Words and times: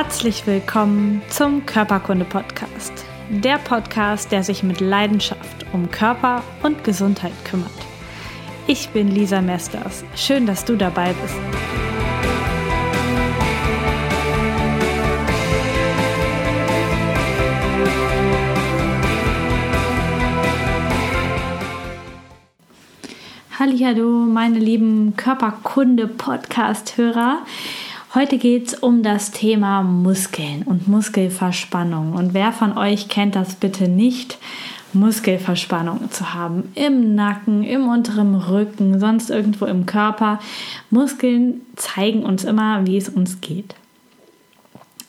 Herzlich 0.00 0.46
willkommen 0.46 1.22
zum 1.28 1.66
Körperkunde 1.66 2.24
Podcast. 2.24 2.92
Der 3.30 3.58
Podcast, 3.58 4.30
der 4.30 4.44
sich 4.44 4.62
mit 4.62 4.78
Leidenschaft 4.78 5.66
um 5.72 5.90
Körper 5.90 6.44
und 6.62 6.84
Gesundheit 6.84 7.32
kümmert. 7.44 7.68
Ich 8.68 8.90
bin 8.90 9.08
Lisa 9.08 9.40
Mesters. 9.40 10.04
Schön, 10.14 10.46
dass 10.46 10.64
du 10.64 10.76
dabei 10.76 11.12
bist. 11.14 11.34
Hallo, 23.58 24.10
meine 24.20 24.60
lieben 24.60 25.16
Körperkunde 25.16 26.06
Podcast 26.06 26.96
Hörer. 26.96 27.42
Heute 28.14 28.38
geht 28.38 28.68
es 28.68 28.74
um 28.74 29.02
das 29.02 29.32
Thema 29.32 29.82
Muskeln 29.82 30.62
und 30.62 30.88
Muskelverspannung. 30.88 32.14
Und 32.14 32.32
wer 32.32 32.52
von 32.52 32.78
euch 32.78 33.08
kennt 33.08 33.36
das 33.36 33.56
bitte 33.56 33.86
nicht, 33.86 34.38
Muskelverspannung 34.94 36.10
zu 36.10 36.32
haben? 36.32 36.72
Im 36.74 37.14
Nacken, 37.14 37.62
im 37.64 37.86
unteren 37.86 38.34
Rücken, 38.34 38.98
sonst 38.98 39.28
irgendwo 39.28 39.66
im 39.66 39.84
Körper. 39.84 40.38
Muskeln 40.88 41.60
zeigen 41.76 42.22
uns 42.22 42.44
immer, 42.44 42.86
wie 42.86 42.96
es 42.96 43.10
uns 43.10 43.42
geht. 43.42 43.74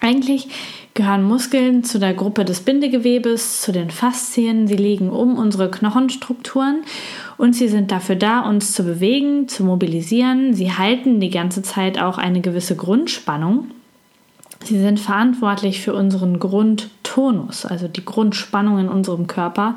Eigentlich 0.02 0.48
gehören 0.94 1.24
Muskeln 1.24 1.84
zu 1.84 2.00
der 2.00 2.14
Gruppe 2.14 2.46
des 2.46 2.62
Bindegewebes, 2.62 3.62
zu 3.62 3.72
den 3.72 3.92
Faszien. 3.92 4.68
Sie 4.68 4.78
liegen 4.78 5.10
um 5.10 5.38
unsere 5.38 5.70
Knochenstrukturen 5.70 6.84
und 7.38 7.54
sie 7.54 7.68
sind 7.68 7.92
dafür 7.92 8.16
da, 8.16 8.42
uns 8.42 8.72
zu 8.72 8.84
bewegen, 8.84 9.50
zu 9.50 9.64
mobilisieren. 9.64 10.54
Sie 10.54 10.72
halten 10.72 11.20
die 11.20 11.30
ganze 11.30 11.64
Zeit 11.64 12.02
auch 12.02 12.18
eine 12.18 12.40
gewisse 12.40 12.78
Grundspannung. 12.78 13.72
Sie 14.64 14.80
sind 14.80 15.00
verantwortlich 15.00 15.82
für 15.82 15.94
unseren 15.94 16.40
Grundtonus, 16.40 17.66
also 17.66 17.88
die 17.88 18.04
Grundspannung 18.04 18.80
in 18.80 18.90
unserem 18.90 19.28
Körper. 19.28 19.76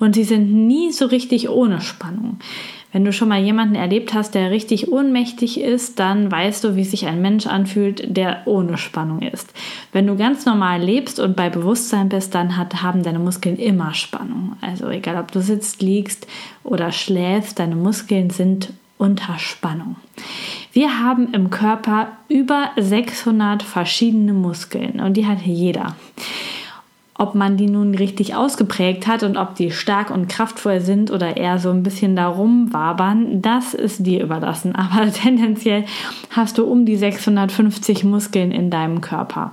Und 0.00 0.14
sie 0.14 0.24
sind 0.24 0.52
nie 0.52 0.92
so 0.92 1.06
richtig 1.06 1.48
ohne 1.48 1.80
Spannung. 1.80 2.38
Wenn 2.94 3.04
du 3.04 3.12
schon 3.12 3.28
mal 3.28 3.42
jemanden 3.42 3.74
erlebt 3.74 4.14
hast, 4.14 4.36
der 4.36 4.52
richtig 4.52 4.92
ohnmächtig 4.92 5.60
ist, 5.60 5.98
dann 5.98 6.30
weißt 6.30 6.62
du, 6.62 6.76
wie 6.76 6.84
sich 6.84 7.06
ein 7.06 7.20
Mensch 7.20 7.44
anfühlt, 7.44 8.16
der 8.16 8.42
ohne 8.44 8.78
Spannung 8.78 9.20
ist. 9.20 9.52
Wenn 9.90 10.06
du 10.06 10.16
ganz 10.16 10.46
normal 10.46 10.80
lebst 10.80 11.18
und 11.18 11.34
bei 11.34 11.50
Bewusstsein 11.50 12.08
bist, 12.08 12.36
dann 12.36 12.56
hat, 12.56 12.84
haben 12.84 13.02
deine 13.02 13.18
Muskeln 13.18 13.56
immer 13.56 13.94
Spannung. 13.94 14.52
Also 14.60 14.88
egal, 14.90 15.16
ob 15.16 15.32
du 15.32 15.40
sitzt, 15.40 15.82
liegst 15.82 16.28
oder 16.62 16.92
schläfst, 16.92 17.58
deine 17.58 17.74
Muskeln 17.74 18.30
sind 18.30 18.72
unter 18.96 19.40
Spannung. 19.40 19.96
Wir 20.72 21.00
haben 21.00 21.34
im 21.34 21.50
Körper 21.50 22.12
über 22.28 22.70
600 22.76 23.64
verschiedene 23.64 24.34
Muskeln 24.34 25.00
und 25.00 25.16
die 25.16 25.26
hat 25.26 25.40
jeder. 25.42 25.96
Ob 27.16 27.36
man 27.36 27.56
die 27.56 27.68
nun 27.68 27.94
richtig 27.94 28.34
ausgeprägt 28.34 29.06
hat 29.06 29.22
und 29.22 29.36
ob 29.36 29.54
die 29.54 29.70
stark 29.70 30.10
und 30.10 30.28
kraftvoll 30.28 30.80
sind 30.80 31.12
oder 31.12 31.36
eher 31.36 31.60
so 31.60 31.70
ein 31.70 31.84
bisschen 31.84 32.16
darum 32.16 32.72
wabern, 32.72 33.40
das 33.40 33.72
ist 33.72 34.04
dir 34.04 34.22
überlassen. 34.22 34.74
Aber 34.74 35.10
tendenziell 35.12 35.84
hast 36.30 36.58
du 36.58 36.64
um 36.64 36.84
die 36.84 36.96
650 36.96 38.02
Muskeln 38.02 38.50
in 38.50 38.68
deinem 38.68 39.00
Körper. 39.00 39.52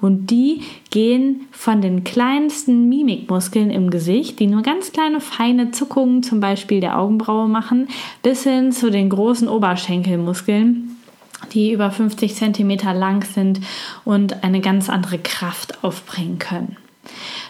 Und 0.00 0.30
die 0.30 0.62
gehen 0.90 1.42
von 1.50 1.82
den 1.82 2.02
kleinsten 2.02 2.88
Mimikmuskeln 2.88 3.70
im 3.70 3.90
Gesicht, 3.90 4.40
die 4.40 4.46
nur 4.46 4.62
ganz 4.62 4.92
kleine 4.92 5.20
feine 5.20 5.70
Zuckungen 5.70 6.22
zum 6.22 6.40
Beispiel 6.40 6.80
der 6.80 6.98
Augenbraue 6.98 7.46
machen, 7.46 7.88
bis 8.22 8.44
hin 8.44 8.72
zu 8.72 8.90
den 8.90 9.10
großen 9.10 9.48
Oberschenkelmuskeln 9.48 10.96
die 11.52 11.72
über 11.72 11.90
50 11.90 12.34
cm 12.34 12.70
lang 12.94 13.24
sind 13.24 13.60
und 14.04 14.44
eine 14.44 14.60
ganz 14.60 14.88
andere 14.88 15.18
Kraft 15.18 15.82
aufbringen 15.82 16.38
können. 16.38 16.76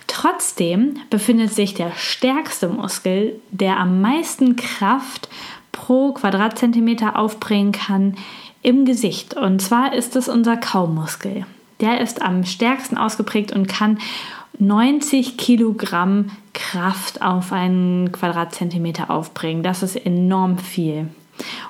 Trotzdem 0.06 0.98
befindet 1.10 1.52
sich 1.52 1.74
der 1.74 1.92
stärkste 1.92 2.68
Muskel, 2.68 3.40
der 3.50 3.78
am 3.78 4.00
meisten 4.00 4.56
Kraft 4.56 5.28
pro 5.72 6.12
Quadratzentimeter 6.12 7.18
aufbringen 7.18 7.72
kann, 7.72 8.16
im 8.62 8.84
Gesicht. 8.84 9.34
Und 9.34 9.60
zwar 9.60 9.94
ist 9.94 10.14
es 10.16 10.28
unser 10.28 10.56
Kaumuskel. 10.56 11.46
Der 11.80 12.00
ist 12.00 12.22
am 12.22 12.44
stärksten 12.44 12.96
ausgeprägt 12.96 13.52
und 13.52 13.66
kann 13.66 13.98
90 14.58 15.36
Kilogramm 15.36 16.30
Kraft 16.52 17.22
auf 17.22 17.52
einen 17.52 18.12
Quadratzentimeter 18.12 19.10
aufbringen. 19.10 19.62
Das 19.62 19.82
ist 19.82 19.96
enorm 19.96 20.58
viel. 20.58 21.08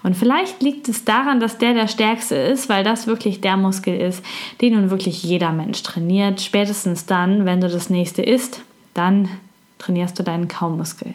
Und 0.02 0.16
vielleicht 0.16 0.62
liegt 0.62 0.88
es 0.88 1.04
daran, 1.04 1.40
dass 1.40 1.58
der 1.58 1.74
der 1.74 1.88
stärkste 1.88 2.34
ist, 2.34 2.68
weil 2.68 2.84
das 2.84 3.06
wirklich 3.06 3.40
der 3.40 3.56
Muskel 3.56 3.98
ist, 4.00 4.24
den 4.60 4.74
nun 4.74 4.90
wirklich 4.90 5.22
jeder 5.22 5.52
Mensch 5.52 5.82
trainiert. 5.82 6.40
Spätestens 6.40 7.06
dann, 7.06 7.44
wenn 7.44 7.60
du 7.60 7.68
das 7.68 7.90
nächste 7.90 8.22
isst, 8.22 8.62
dann 8.94 9.28
trainierst 9.78 10.18
du 10.18 10.22
deinen 10.22 10.48
Kaumuskel. 10.48 11.14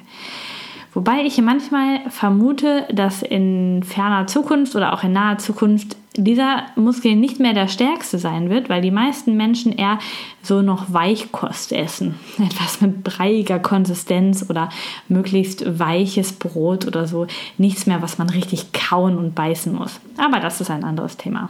Wobei 0.93 1.21
ich 1.21 1.39
manchmal 1.41 1.99
vermute, 2.09 2.85
dass 2.91 3.21
in 3.21 3.83
ferner 3.83 4.25
Zukunft 4.25 4.75
oder 4.75 4.93
auch 4.93 5.03
in 5.03 5.13
naher 5.13 5.37
Zukunft 5.37 5.95
dieser 6.17 6.65
Muskel 6.75 7.15
nicht 7.15 7.39
mehr 7.39 7.53
der 7.53 7.67
stärkste 7.67 8.17
sein 8.17 8.49
wird, 8.49 8.69
weil 8.69 8.81
die 8.81 8.91
meisten 8.91 9.37
Menschen 9.37 9.71
eher 9.71 9.99
so 10.41 10.61
noch 10.61 10.91
Weichkost 10.91 11.71
essen. 11.71 12.15
Etwas 12.37 12.81
mit 12.81 13.03
breiiger 13.03 13.59
Konsistenz 13.59 14.45
oder 14.49 14.69
möglichst 15.07 15.79
weiches 15.79 16.33
Brot 16.33 16.85
oder 16.87 17.07
so. 17.07 17.27
Nichts 17.57 17.85
mehr, 17.85 18.01
was 18.01 18.17
man 18.17 18.29
richtig 18.29 18.73
kauen 18.73 19.17
und 19.17 19.35
beißen 19.35 19.73
muss. 19.73 19.99
Aber 20.17 20.39
das 20.39 20.59
ist 20.59 20.71
ein 20.71 20.83
anderes 20.83 21.17
Thema. 21.17 21.49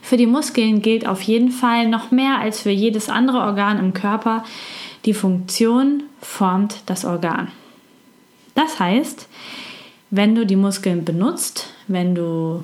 Für 0.00 0.16
die 0.16 0.26
Muskeln 0.26 0.82
gilt 0.82 1.06
auf 1.06 1.22
jeden 1.22 1.50
Fall 1.50 1.88
noch 1.88 2.10
mehr 2.10 2.38
als 2.38 2.60
für 2.60 2.70
jedes 2.70 3.08
andere 3.08 3.38
Organ 3.38 3.78
im 3.78 3.94
Körper, 3.94 4.44
die 5.04 5.14
Funktion 5.14 6.02
formt 6.20 6.82
das 6.86 7.04
Organ. 7.04 7.48
Das 8.54 8.78
heißt, 8.78 9.28
wenn 10.10 10.34
du 10.34 10.46
die 10.46 10.56
Muskeln 10.56 11.04
benutzt, 11.04 11.70
wenn 11.88 12.14
du 12.14 12.62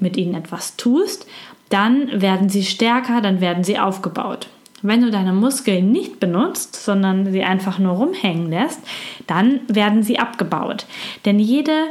mit 0.00 0.16
ihnen 0.16 0.34
etwas 0.34 0.76
tust, 0.76 1.26
dann 1.68 2.20
werden 2.20 2.48
sie 2.48 2.64
stärker, 2.64 3.20
dann 3.20 3.40
werden 3.40 3.64
sie 3.64 3.78
aufgebaut. 3.78 4.48
Wenn 4.80 5.02
du 5.02 5.10
deine 5.10 5.32
Muskeln 5.32 5.90
nicht 5.90 6.20
benutzt, 6.20 6.76
sondern 6.76 7.32
sie 7.32 7.42
einfach 7.42 7.78
nur 7.78 7.94
rumhängen 7.94 8.48
lässt, 8.48 8.80
dann 9.26 9.60
werden 9.66 10.02
sie 10.02 10.18
abgebaut. 10.18 10.86
Denn 11.24 11.40
jede 11.40 11.86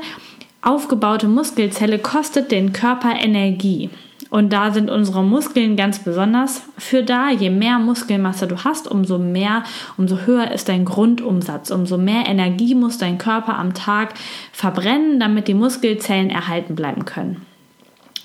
aufgebaute 0.62 1.28
Muskelzelle 1.28 2.00
kostet 2.00 2.52
den 2.52 2.72
Körper 2.74 3.14
Energie. 3.20 3.90
Und 4.30 4.52
da 4.52 4.72
sind 4.72 4.90
unsere 4.90 5.24
Muskeln 5.24 5.76
ganz 5.76 6.00
besonders 6.00 6.64
für 6.78 7.04
da. 7.04 7.30
Je 7.30 7.50
mehr 7.50 7.80
Muskelmasse 7.80 8.48
du 8.48 8.64
hast, 8.64 8.90
umso 8.90 9.18
mehr, 9.18 9.64
umso 9.98 10.20
höher 10.26 10.52
ist 10.52 10.68
dein 10.68 10.84
Grundumsatz. 10.86 11.72
Umso 11.72 11.98
mehr 11.98 12.28
Energie 12.28 12.76
muss 12.76 12.98
dein 12.98 13.18
Körper 13.18 13.58
am 13.58 13.74
Tag 13.74 14.14
verbrennen, 14.52 15.20
damit 15.20 15.48
die 15.48 15.54
Muskelzellen 15.54 16.30
erhalten 16.30 16.76
bleiben 16.76 17.06
können. 17.06 17.46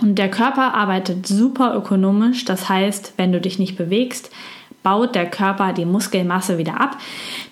Und 0.03 0.17
der 0.17 0.31
Körper 0.31 0.75
arbeitet 0.75 1.27
super 1.27 1.75
ökonomisch. 1.77 2.45
Das 2.45 2.69
heißt, 2.69 3.15
wenn 3.17 3.33
du 3.33 3.41
dich 3.41 3.59
nicht 3.59 3.79
bewegst, 3.79 4.31
baut 4.83 5.15
der 5.15 5.31
Körper 5.31 5.73
die 5.73 5.85
Muskelmasse 5.85 6.59
wieder 6.59 6.81
ab, 6.81 6.99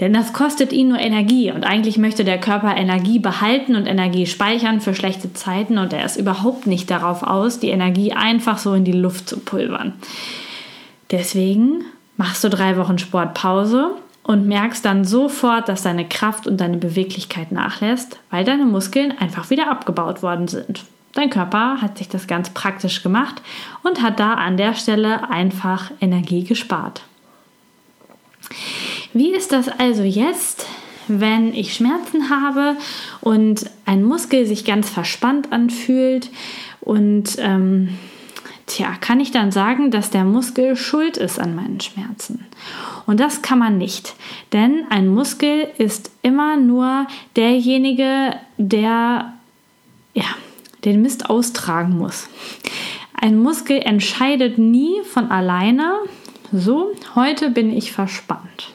denn 0.00 0.12
das 0.12 0.32
kostet 0.32 0.72
ihn 0.72 0.88
nur 0.88 0.98
Energie 0.98 1.52
und 1.52 1.64
eigentlich 1.64 1.96
möchte 1.96 2.24
der 2.24 2.38
Körper 2.40 2.76
Energie 2.76 3.18
behalten 3.18 3.76
und 3.76 3.86
Energie 3.86 4.26
speichern 4.26 4.80
für 4.80 4.94
schlechte 4.94 5.32
Zeiten 5.32 5.78
und 5.78 5.92
er 5.92 6.04
ist 6.04 6.16
überhaupt 6.16 6.66
nicht 6.66 6.90
darauf 6.90 7.22
aus, 7.22 7.60
die 7.60 7.68
Energie 7.68 8.12
einfach 8.12 8.58
so 8.58 8.74
in 8.74 8.84
die 8.84 8.92
Luft 8.92 9.28
zu 9.28 9.38
pulvern. 9.38 9.92
Deswegen 11.10 11.84
machst 12.16 12.42
du 12.44 12.48
drei 12.48 12.76
Wochen 12.76 12.98
Sportpause 12.98 13.92
und 14.22 14.46
merkst 14.46 14.84
dann 14.84 15.04
sofort, 15.04 15.68
dass 15.68 15.82
deine 15.82 16.06
Kraft 16.06 16.46
und 16.46 16.60
deine 16.60 16.76
Beweglichkeit 16.76 17.52
nachlässt, 17.52 18.18
weil 18.30 18.44
deine 18.44 18.64
Muskeln 18.64 19.16
einfach 19.16 19.50
wieder 19.50 19.70
abgebaut 19.70 20.22
worden 20.22 20.48
sind. 20.48 20.84
Dein 21.12 21.30
Körper 21.30 21.82
hat 21.82 21.98
sich 21.98 22.08
das 22.08 22.26
ganz 22.26 22.50
praktisch 22.50 23.02
gemacht 23.02 23.42
und 23.82 24.00
hat 24.00 24.20
da 24.20 24.34
an 24.34 24.56
der 24.56 24.74
Stelle 24.74 25.28
einfach 25.28 25.90
Energie 26.00 26.44
gespart. 26.44 27.02
Wie 29.12 29.30
ist 29.30 29.52
das 29.52 29.68
also 29.68 30.02
jetzt, 30.02 30.66
wenn 31.08 31.52
ich 31.52 31.74
Schmerzen 31.74 32.30
habe 32.30 32.76
und 33.20 33.68
ein 33.86 34.04
Muskel 34.04 34.46
sich 34.46 34.64
ganz 34.64 34.88
verspannt 34.88 35.52
anfühlt 35.52 36.30
und 36.80 37.36
ähm, 37.38 37.98
tja, 38.66 38.94
kann 39.00 39.18
ich 39.18 39.32
dann 39.32 39.50
sagen, 39.50 39.90
dass 39.90 40.10
der 40.10 40.24
Muskel 40.24 40.76
schuld 40.76 41.16
ist 41.16 41.40
an 41.40 41.56
meinen 41.56 41.80
Schmerzen? 41.80 42.46
Und 43.06 43.18
das 43.18 43.42
kann 43.42 43.58
man 43.58 43.78
nicht, 43.78 44.14
denn 44.52 44.84
ein 44.90 45.08
Muskel 45.08 45.68
ist 45.78 46.12
immer 46.22 46.56
nur 46.56 47.08
derjenige, 47.34 48.36
der 48.58 49.32
ja, 50.14 50.24
den 50.84 51.02
Mist 51.02 51.28
austragen 51.28 51.98
muss. 51.98 52.28
Ein 53.14 53.38
Muskel 53.38 53.80
entscheidet 53.80 54.58
nie 54.58 55.02
von 55.04 55.30
alleine, 55.30 55.92
so, 56.52 56.92
heute 57.14 57.50
bin 57.50 57.72
ich 57.76 57.92
verspannt. 57.92 58.72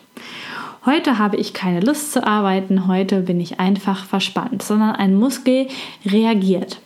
heute 0.86 1.18
habe 1.18 1.36
ich 1.38 1.54
keine 1.54 1.80
Lust 1.80 2.14
zu 2.14 2.26
arbeiten, 2.26 2.88
heute 2.88 3.22
bin 3.22 3.42
ich 3.42 3.60
einfach 3.60 4.06
verspannt, 4.06 4.62
sondern 4.62 4.92
ein 4.92 5.16
Muskel 5.16 5.68
reagiert. 6.06 6.80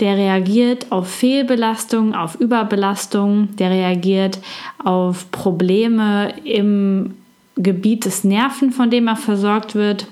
Der 0.00 0.16
reagiert 0.16 0.90
auf 0.90 1.08
Fehlbelastung, 1.08 2.14
auf 2.14 2.36
Überbelastung, 2.36 3.54
der 3.56 3.70
reagiert 3.70 4.38
auf 4.82 5.30
Probleme 5.30 6.34
im 6.44 7.14
Gebiet 7.56 8.06
des 8.06 8.24
Nerven, 8.24 8.72
von 8.72 8.90
dem 8.90 9.06
er 9.06 9.16
versorgt 9.16 9.74
wird, 9.74 10.06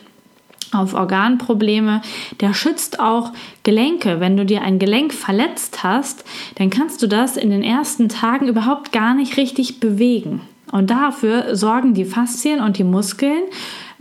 auf 0.72 0.94
Organprobleme. 0.94 2.02
Der 2.40 2.54
schützt 2.54 3.00
auch 3.00 3.32
Gelenke. 3.62 4.20
Wenn 4.20 4.36
du 4.36 4.44
dir 4.44 4.62
ein 4.62 4.78
Gelenk 4.78 5.12
verletzt 5.12 5.82
hast, 5.82 6.24
dann 6.56 6.70
kannst 6.70 7.02
du 7.02 7.06
das 7.06 7.36
in 7.36 7.50
den 7.50 7.62
ersten 7.62 8.08
Tagen 8.08 8.48
überhaupt 8.48 8.92
gar 8.92 9.14
nicht 9.14 9.36
richtig 9.36 9.80
bewegen. 9.80 10.42
Und 10.72 10.90
dafür 10.90 11.56
sorgen 11.56 11.94
die 11.94 12.04
Faszien 12.04 12.60
und 12.60 12.78
die 12.78 12.84
Muskeln, 12.84 13.42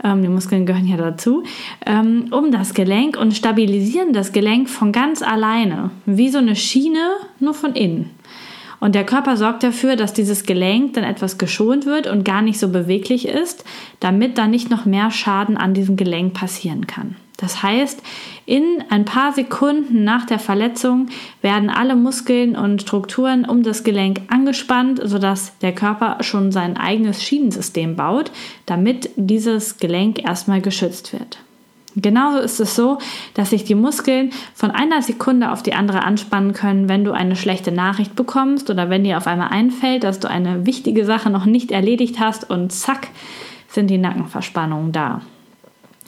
ähm, 0.04 0.22
die 0.22 0.28
Muskeln 0.28 0.66
gehören 0.66 0.86
ja 0.86 0.96
dazu, 0.96 1.42
ähm, 1.84 2.26
um 2.30 2.52
das 2.52 2.74
Gelenk 2.74 3.16
und 3.16 3.34
stabilisieren 3.34 4.12
das 4.12 4.32
Gelenk 4.32 4.68
von 4.68 4.92
ganz 4.92 5.22
alleine. 5.22 5.90
Wie 6.06 6.28
so 6.28 6.38
eine 6.38 6.56
Schiene, 6.56 7.10
nur 7.40 7.54
von 7.54 7.74
innen. 7.74 8.10
Und 8.80 8.94
der 8.94 9.04
Körper 9.04 9.36
sorgt 9.36 9.62
dafür, 9.62 9.94
dass 9.94 10.14
dieses 10.14 10.44
Gelenk 10.44 10.94
dann 10.94 11.04
etwas 11.04 11.38
geschont 11.38 11.86
wird 11.86 12.06
und 12.06 12.24
gar 12.24 12.42
nicht 12.42 12.58
so 12.58 12.70
beweglich 12.70 13.28
ist, 13.28 13.64
damit 14.00 14.38
dann 14.38 14.50
nicht 14.50 14.70
noch 14.70 14.86
mehr 14.86 15.10
Schaden 15.10 15.56
an 15.56 15.74
diesem 15.74 15.96
Gelenk 15.96 16.32
passieren 16.34 16.86
kann. 16.86 17.16
Das 17.36 17.62
heißt, 17.62 18.02
in 18.44 18.84
ein 18.90 19.06
paar 19.06 19.32
Sekunden 19.32 20.04
nach 20.04 20.26
der 20.26 20.38
Verletzung 20.38 21.08
werden 21.40 21.70
alle 21.70 21.96
Muskeln 21.96 22.54
und 22.54 22.82
Strukturen 22.82 23.46
um 23.46 23.62
das 23.62 23.82
Gelenk 23.82 24.20
angespannt, 24.28 25.00
sodass 25.02 25.56
der 25.60 25.74
Körper 25.74 26.18
schon 26.20 26.52
sein 26.52 26.76
eigenes 26.76 27.22
Schienensystem 27.22 27.96
baut, 27.96 28.30
damit 28.66 29.10
dieses 29.16 29.78
Gelenk 29.78 30.22
erstmal 30.22 30.60
geschützt 30.60 31.14
wird. 31.14 31.38
Genauso 31.96 32.38
ist 32.38 32.60
es 32.60 32.76
so, 32.76 32.98
dass 33.34 33.50
sich 33.50 33.64
die 33.64 33.74
Muskeln 33.74 34.30
von 34.54 34.70
einer 34.70 35.02
Sekunde 35.02 35.50
auf 35.50 35.62
die 35.62 35.74
andere 35.74 36.04
anspannen 36.04 36.52
können, 36.52 36.88
wenn 36.88 37.04
du 37.04 37.12
eine 37.12 37.34
schlechte 37.34 37.72
Nachricht 37.72 38.14
bekommst 38.14 38.70
oder 38.70 38.90
wenn 38.90 39.02
dir 39.02 39.16
auf 39.16 39.26
einmal 39.26 39.48
einfällt, 39.48 40.04
dass 40.04 40.20
du 40.20 40.28
eine 40.28 40.66
wichtige 40.66 41.04
Sache 41.04 41.30
noch 41.30 41.46
nicht 41.46 41.72
erledigt 41.72 42.20
hast 42.20 42.48
und 42.48 42.72
zack 42.72 43.08
sind 43.68 43.88
die 43.88 43.98
Nackenverspannungen 43.98 44.92
da. 44.92 45.22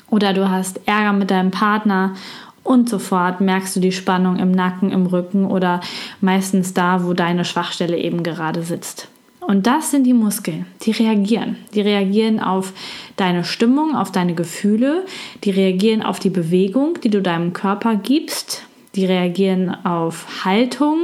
Oder 0.09 0.35
du 0.35 0.51
hast 0.51 0.81
Ärger 0.87 1.13
mit 1.13 1.31
deinem 1.31 1.51
Partner 1.51 2.15
und 2.63 2.89
sofort 2.89 3.41
merkst 3.41 3.75
du 3.75 3.81
die 3.81 3.93
Spannung 3.93 4.37
im 4.37 4.53
Nacken, 4.53 4.93
im 4.93 5.07
Rücken 5.07 5.47
oder 5.47 5.81
meistens 6.21 6.75
da, 6.75 7.05
wo 7.05 7.13
deine 7.13 7.45
Schwachstelle 7.45 7.97
eben 7.97 8.23
gerade 8.23 8.63
sitzt. 8.63 9.09
Und 9.47 9.67
das 9.67 9.91
sind 9.91 10.05
die 10.05 10.15
Muskeln, 10.15 10.67
die 10.83 10.93
reagieren. 10.93 11.57
Die 11.75 11.81
reagieren 11.81 12.41
auf 12.41 12.73
deine 13.17 13.45
Stimmung, 13.45 13.97
auf 13.97 14.13
deine 14.13 14.35
Gefühle, 14.35 15.05
die 15.45 15.51
reagieren 15.51 16.03
auf 16.03 16.21
die 16.21 16.31
Bewegung, 16.31 16.99
die 17.03 17.11
du 17.11 17.21
deinem 17.21 17.53
Körper 17.53 17.97
gibst, 17.97 18.63
die 18.95 19.05
reagieren 19.05 19.85
auf 19.85 20.45
Haltung, 20.45 20.99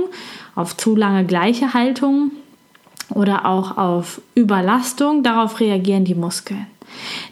auf 0.55 0.77
zu 0.77 0.95
lange 0.95 1.25
gleiche 1.25 1.75
Haltung 1.75 2.31
oder 3.11 3.47
auch 3.47 3.77
auf 3.77 4.21
Überlastung. 4.35 5.23
Darauf 5.23 5.61
reagieren 5.61 6.05
die 6.05 6.15
Muskeln. 6.15 6.67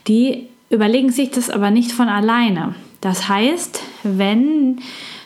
Die 0.08 0.48
überlegen 0.70 1.10
sich 1.10 1.30
das 1.30 1.50
aber 1.50 1.70
nicht 1.70 1.92
von 1.92 2.08
alleine. 2.08 2.74
Das 3.00 3.28
heißt, 3.28 3.80
wenn 4.02 4.80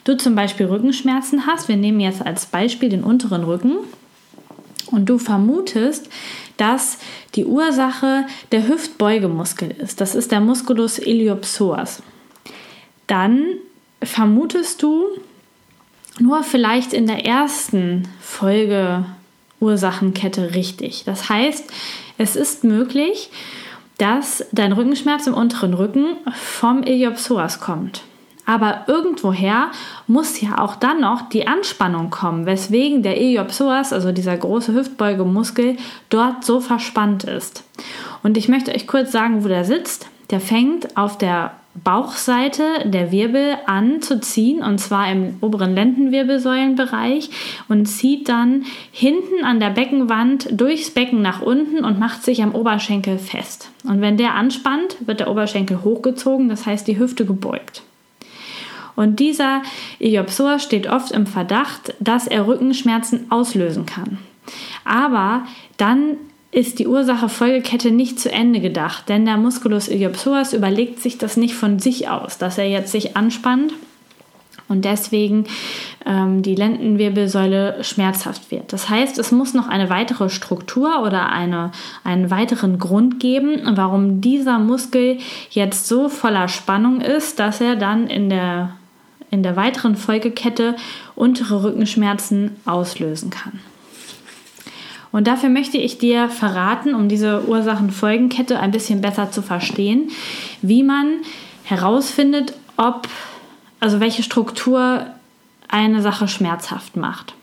du 0.05 0.17
zum 0.17 0.35
Beispiel 0.35 0.67
Rückenschmerzen 0.67 1.47
hast, 1.47 1.69
wir 1.69 1.77
nehmen 1.77 2.01
jetzt 2.01 2.25
als 2.25 2.47
Beispiel 2.47 2.89
den 2.89 3.05
unteren 3.05 3.45
Rücken, 3.45 3.79
und 4.91 5.07
du 5.07 5.19
vermutest, 5.19 6.09
dass 6.57 6.99
die 7.35 7.47
Ursache 7.47 8.27
der 8.53 8.69
Hüftbeugemuskel 8.69 9.71
ist, 9.71 10.01
das 10.01 10.15
ist 10.15 10.33
der 10.33 10.41
Musculus 10.41 10.99
iliopsoas, 10.99 12.03
dann 13.07 13.45
vermutest 14.03 14.83
du 14.83 15.07
nur 16.19 16.43
vielleicht 16.43 16.93
in 16.93 17.07
der 17.07 17.25
ersten 17.25 18.09
Folge 18.21 19.05
Ursachenkette 19.61 20.55
richtig. 20.55 21.05
Das 21.05 21.29
heißt, 21.29 21.71
es 22.19 22.37
ist 22.37 22.65
möglich, 22.65 23.31
dass 23.99 24.45
dein 24.53 24.73
Rückenschmerz 24.73 25.27
im 25.27 25.35
unteren 25.35 25.75
Rücken 25.75 26.17
vom 26.35 26.83
Iliopsoas 26.83 27.61
kommt. 27.61 28.03
Aber 28.47 28.85
irgendwoher 28.87 29.71
muss 30.07 30.41
ja 30.41 30.59
auch 30.59 30.77
dann 30.77 31.01
noch 31.01 31.29
die 31.29 31.47
Anspannung 31.47 32.11
kommen, 32.11 32.47
weswegen 32.47 33.03
der 33.03 33.21
Iliopsoas, 33.21 33.93
also 33.93 34.13
dieser 34.13 34.37
große 34.37 34.73
Hüftbeugemuskel, 34.73 35.77
dort 36.09 36.45
so 36.45 36.61
verspannt 36.61 37.25
ist. 37.25 37.65
Und 38.23 38.37
ich 38.37 38.49
möchte 38.49 38.75
euch 38.75 38.87
kurz 38.87 39.13
sagen, 39.13 39.45
wo 39.45 39.49
der 39.49 39.65
sitzt. 39.65 40.09
Der 40.31 40.41
fängt 40.41 40.97
auf 40.97 41.19
der 41.19 41.53
Bauchseite 41.75 42.65
der 42.85 43.13
Wirbel 43.13 43.57
an 43.67 44.03
zu 44.03 44.21
ziehen 44.21 44.63
und 44.63 44.79
zwar 44.79 45.11
im 45.11 45.37
oberen 45.41 45.75
Lendenwirbelsäulenbereich 45.75 47.31
und 47.69 47.87
zieht 47.87 48.29
dann 48.29 48.65
hinten 48.91 49.45
an 49.45 49.61
der 49.61 49.71
Beckenwand 49.71 50.49
durchs 50.51 50.91
Becken 50.91 51.23
nach 51.23 51.43
unten 51.43 51.85
und 51.85 52.01
macht 52.01 52.25
sich 52.25 52.43
am 52.43 52.55
Oberschenkel 52.55 53.19
fest. 53.19 53.71
Und 53.85 54.01
wenn 54.01 54.17
der 54.17 54.35
anspannt, 54.35 54.97
wird 55.07 55.21
der 55.21 55.31
Oberschenkel 55.31 55.85
hochgezogen, 55.85 56.49
das 56.49 56.67
heißt 56.67 56.89
die 56.89 56.99
Hüfte 56.99 57.25
gebeugt. 57.25 57.83
Und 58.97 59.21
dieser 59.21 59.63
Iopsoas 59.99 60.63
steht 60.63 60.89
oft 60.89 61.13
im 61.13 61.27
Verdacht, 61.27 61.95
dass 62.01 62.27
er 62.27 62.47
Rückenschmerzen 62.47 63.31
auslösen 63.31 63.87
kann. 63.87 64.19
Aber 64.85 65.45
dann 65.77 66.17
ist 66.53 66.81
die 66.81 66.89
Ursache-Folgekette 66.89 67.93
nicht 67.93 68.19
zu 68.19 68.33
Ende 68.33 68.61
gedacht, 68.61 69.09
denn 69.09 69.25
der 69.25 69.37
Musculus 69.37 69.89
iliopsoas 69.89 70.53
überlegt 70.53 71.01
sich 71.01 71.17
das 71.17 71.37
nicht 71.37 71.55
von 71.55 71.79
sich 71.79 72.09
aus, 72.09 72.39
dass 72.39 72.59
er 72.59 72.69
jetzt 72.69 72.91
sich 72.91 73.17
anspannt 73.17 73.73
und 74.71 74.85
deswegen 74.85 75.45
ähm, 76.07 76.43
die 76.43 76.55
Lendenwirbelsäule 76.55 77.83
schmerzhaft 77.83 78.51
wird. 78.51 78.73
Das 78.73 78.89
heißt, 78.89 79.19
es 79.19 79.33
muss 79.33 79.55
noch 79.55 79.69
eine 79.69 79.91
weitere 79.91 80.29
Struktur 80.29 81.03
oder 81.05 81.31
eine, 81.31 81.73
einen 82.03 82.31
weiteren 82.31 82.79
Grund 82.79 83.21
geben, 83.21 83.61
warum 83.77 84.21
dieser 84.21 84.59
Muskel 84.59 85.19
jetzt 85.51 85.87
so 85.87 86.09
voller 86.09 86.49
Spannung 86.49 87.01
ist, 87.01 87.39
dass 87.39 87.61
er 87.61 87.77
dann 87.77 88.07
in 88.07 88.31
der 88.31 88.71
in 89.31 89.43
der 89.43 89.57
weiteren 89.57 89.97
Folgekette 89.97 90.77
untere 91.15 91.63
Rückenschmerzen 91.63 92.57
auslösen 92.65 93.31
kann. 93.31 93.61
Und 95.13 95.27
dafür 95.27 95.49
möchte 95.49 95.79
ich 95.79 95.99
dir 95.99 96.29
verraten, 96.29 96.95
um 96.95 97.09
diese 97.09 97.49
Ursachen-Folgenkette 97.49 98.61
ein 98.61 98.71
bisschen 98.71 99.01
besser 99.01 99.31
zu 99.31 99.43
verstehen, 99.43 100.11
wie 100.63 100.83
man 100.83 101.23
herausfindet, 101.65 102.55
ob, 102.77 103.09
also 103.81 104.01
welche 104.01 104.23
Struktur 104.23 105.07
eine 105.69 106.03
Sache 106.03 106.29
schmerzhaft 106.29 106.97
macht. 106.97 107.35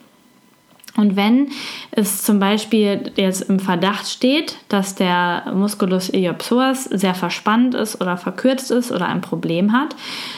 Und 0.98 1.16
wenn 1.16 1.52
es 1.92 2.24
zum 2.24 2.40
Beispiel 2.40 3.12
jetzt 3.16 3.44
im 3.44 3.60
Verdacht 3.60 4.08
steht, 4.08 4.58
dass 4.68 4.96
der 4.96 5.54
Musculus 5.54 6.10
iliopsoas 6.10 6.86
sehr 6.86 7.14
verspannt 7.14 7.76
ist 7.76 8.02
oder 8.02 8.18
verkürzt 8.18 8.72
ist 8.72 8.92
oder 8.92 9.08
ein 9.08 9.22
Problem 9.22 9.72
hat, 9.72 9.96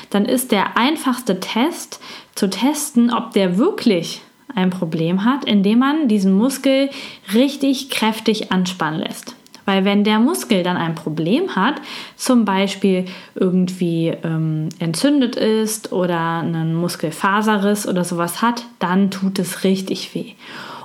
dann 0.10 0.26
ist 0.26 0.52
der 0.52 0.78
einfachste 0.78 1.40
Test 1.40 2.02
zu 2.36 2.50
testen, 2.50 3.12
ob 3.12 3.32
der 3.32 3.58
wirklich 3.58 4.22
ein 4.54 4.70
Problem 4.70 5.24
hat, 5.24 5.46
indem 5.46 5.80
man 5.80 6.08
diesen 6.10 6.34
Muskel 6.34 6.90
richtig 7.34 7.90
kräftig 7.90 8.52
anspannen 8.52 9.00
lässt. 9.00 9.39
Weil 9.70 9.86
wenn 9.86 10.04
der 10.04 10.18
Muskel 10.18 10.64
dann 10.64 10.78
ein 10.78 10.96
Problem 10.96 11.56
hat, 11.56 11.76
zum 12.16 12.44
Beispiel 12.44 13.06
irgendwie 13.36 14.12
ähm, 14.24 14.70
entzündet 14.80 15.36
ist 15.36 15.92
oder 15.92 16.40
einen 16.40 16.74
Muskelfaserriss 16.74 17.88
oder 17.88 18.04
sowas 18.04 18.42
hat, 18.42 18.66
dann 18.80 19.12
tut 19.12 19.38
es 19.38 19.64
richtig 19.64 20.16
weh. 20.16 20.34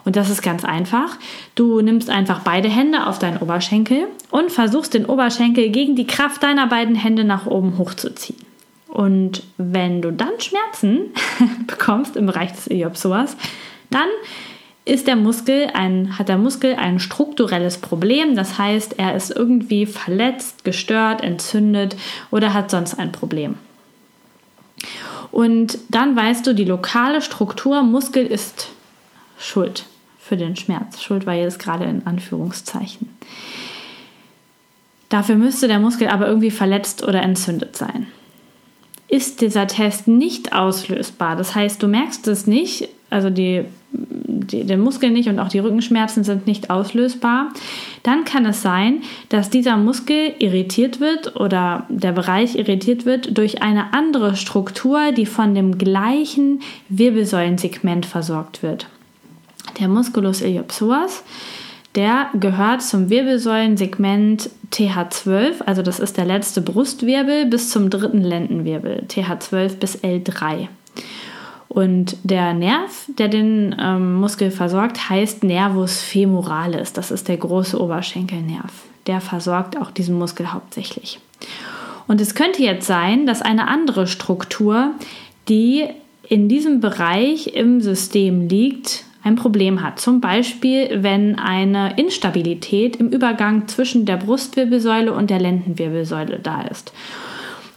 Und 0.05 0.17
das 0.17 0.29
ist 0.29 0.43
ganz 0.43 0.67
einfach. 0.67 1.17
Du 1.55 1.81
nimmst 1.81 2.11
einfach 2.11 2.41
beide 2.41 2.69
Hände 2.69 3.07
auf 3.07 3.19
deinen 3.19 3.39
Oberschenkel 3.39 4.07
und 4.31 4.53
versuchst 4.53 4.93
den 4.93 5.07
Oberschenkel 5.07 5.71
gegen 5.71 5.97
die 5.97 6.07
Kraft 6.07 6.43
deiner 6.43 6.67
beiden 6.67 6.95
Hände 6.95 7.25
nach 7.25 7.47
oben 7.47 7.79
hochzuziehen. 7.79 8.45
Und 8.89 9.45
wenn 9.57 10.03
du 10.03 10.13
dann 10.13 10.39
Schmerzen 10.41 11.15
bekommst 11.67 12.17
im 12.17 12.27
Bereich 12.27 12.53
des 12.53 12.67
Iliopsoas, 12.67 13.39
dann 13.89 14.09
ist 14.85 15.07
der 15.07 15.17
Muskel 15.17 15.69
ein, 15.73 16.19
hat 16.19 16.29
der 16.29 16.37
Muskel 16.37 16.75
ein 16.75 16.99
strukturelles 16.99 17.79
Problem. 17.79 18.37
Das 18.37 18.59
heißt, 18.59 18.99
er 18.99 19.15
ist 19.15 19.31
irgendwie 19.31 19.87
verletzt, 19.87 20.65
gestört, 20.65 21.23
entzündet 21.23 21.97
oder 22.31 22.53
hat 22.53 22.71
sonst 22.71 22.99
ein 22.99 23.11
Problem. 23.11 23.57
Und 25.31 25.79
dann 25.89 26.15
weißt 26.15 26.47
du, 26.47 26.55
die 26.55 26.65
lokale 26.65 27.23
Struktur 27.23 27.83
Muskel 27.83 28.27
ist 28.27 28.69
schuld 29.39 29.85
für 30.19 30.37
den 30.37 30.55
Schmerz. 30.55 31.03
Schuld 31.03 31.27
war 31.27 31.35
jetzt 31.35 31.59
gerade 31.59 31.85
in 31.85 32.07
Anführungszeichen. 32.07 33.09
Dafür 35.09 35.37
müsste 35.37 35.67
der 35.67 35.79
Muskel 35.79 36.09
aber 36.09 36.27
irgendwie 36.29 36.51
verletzt 36.51 37.03
oder 37.03 37.23
entzündet 37.23 37.77
sein. 37.77 38.07
Ist 39.09 39.41
dieser 39.41 39.67
Test 39.67 40.09
nicht 40.09 40.53
auslösbar, 40.53 41.37
das 41.37 41.55
heißt, 41.55 41.83
du 41.83 41.89
merkst 41.89 42.27
es 42.29 42.47
nicht, 42.47 42.89
also 43.15 43.31
die, 43.31 43.65
die, 43.93 44.65
den 44.65 44.81
Muskel 44.81 45.11
nicht 45.11 45.29
und 45.29 45.39
auch 45.39 45.49
die 45.49 45.61
Rückenschmerzen 45.61 46.25
sind 46.25 46.47
nicht 46.49 46.69
auslösbar, 46.69 47.51
dann 48.03 48.25
kann 48.25 48.45
es 48.45 48.61
sein, 48.61 49.03
dass 49.29 49.51
dieser 49.51 49.77
Muskel 49.77 50.35
irritiert 50.41 51.01
wird 51.01 51.37
oder 51.37 51.87
der 51.89 52.13
Bereich 52.13 52.57
irritiert 52.57 53.07
wird 53.07 53.39
durch 53.39 53.63
eine 53.63 53.95
andere 53.95 54.35
Struktur, 54.35 55.13
die 55.13 55.27
von 55.27 55.55
dem 55.55 55.79
gleichen 55.79 56.61
Wirbelsäulensegment 56.89 58.05
versorgt 58.05 58.63
wird. 58.63 58.89
Der 59.79 59.89
Musculus 59.89 60.43
iliopsoas, 60.43 61.23
der 61.95 62.27
gehört 62.35 62.83
zum 62.83 63.11
Wirbelsäulensegment 63.11 64.51
TH12, 64.73 65.63
also 65.65 65.83
das 65.83 66.01
ist 66.01 66.17
der 66.17 66.25
letzte 66.25 66.61
Brustwirbel 66.61 67.47
bis 67.47 67.71
zum 67.71 67.91
dritten 67.91 68.23
Lendenwirbel, 68.23 69.05
TH12 69.09 69.77
bis 69.77 70.03
L3. 70.03 70.67
Und 71.75 72.17
der 72.23 72.55
Nerv, 72.55 73.07
der 73.19 73.27
den 73.27 73.75
ähm, 73.81 74.15
Muskel 74.15 74.53
versorgt, 74.53 75.11
heißt 75.11 75.43
Nervus 75.43 76.01
femoralis. 76.03 76.93
Das 76.93 77.11
ist 77.11 77.27
der 77.27 77.37
große 77.37 77.81
Oberschenkelnerv. 77.81 78.71
Der 79.09 79.21
versorgt 79.21 79.77
auch 79.77 79.91
diesen 79.91 80.17
Muskel 80.17 80.53
hauptsächlich. 80.53 81.19
Und 82.07 82.21
es 82.21 82.37
könnte 82.37 82.63
jetzt 82.63 82.87
sein, 82.87 83.27
dass 83.27 83.43
eine 83.43 83.67
andere 83.67 84.07
Struktur, 84.07 84.93
die 85.49 85.85
in 86.29 86.49
diesem 86.49 86.79
Bereich 86.81 87.49
im 87.49 87.81
System 87.81 88.49
liegt, 88.49 89.05
ein 89.25 89.35
Problem 89.35 89.83
hat. 89.83 89.99
Zum 89.99 90.21
Beispiel, 90.21 91.03
wenn 91.03 91.41
eine 91.41 91.99
Instabilität 91.99 92.95
im 92.97 93.09
Übergang 93.09 93.67
zwischen 93.67 94.07
der 94.07 94.19
Brustwirbelsäule 94.19 95.13
und 95.13 95.29
der 95.29 95.41
Lendenwirbelsäule 95.41 96.39
da 96.41 96.63
ist. 96.63 96.93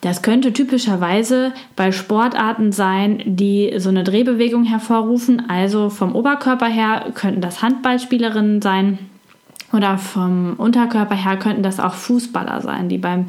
Das 0.02 0.22
könnte 0.22 0.54
typischerweise 0.54 1.54
bei 1.76 1.92
Sportarten 1.92 2.72
sein, 2.72 3.22
die 3.26 3.74
so 3.78 3.90
eine 3.90 4.04
Drehbewegung 4.04 4.64
hervorrufen. 4.64 5.50
Also 5.50 5.90
vom 5.90 6.16
Oberkörper 6.16 6.68
her 6.68 7.12
könnten 7.16 7.42
das 7.42 7.62
Handballspielerinnen 7.62 8.62
sein 8.62 9.00
oder 9.74 9.98
vom 9.98 10.54
Unterkörper 10.58 11.16
her 11.16 11.38
könnten 11.38 11.64
das 11.64 11.80
auch 11.80 11.94
Fußballer 11.94 12.62
sein, 12.62 12.88
die 12.88 12.98
beim 12.98 13.28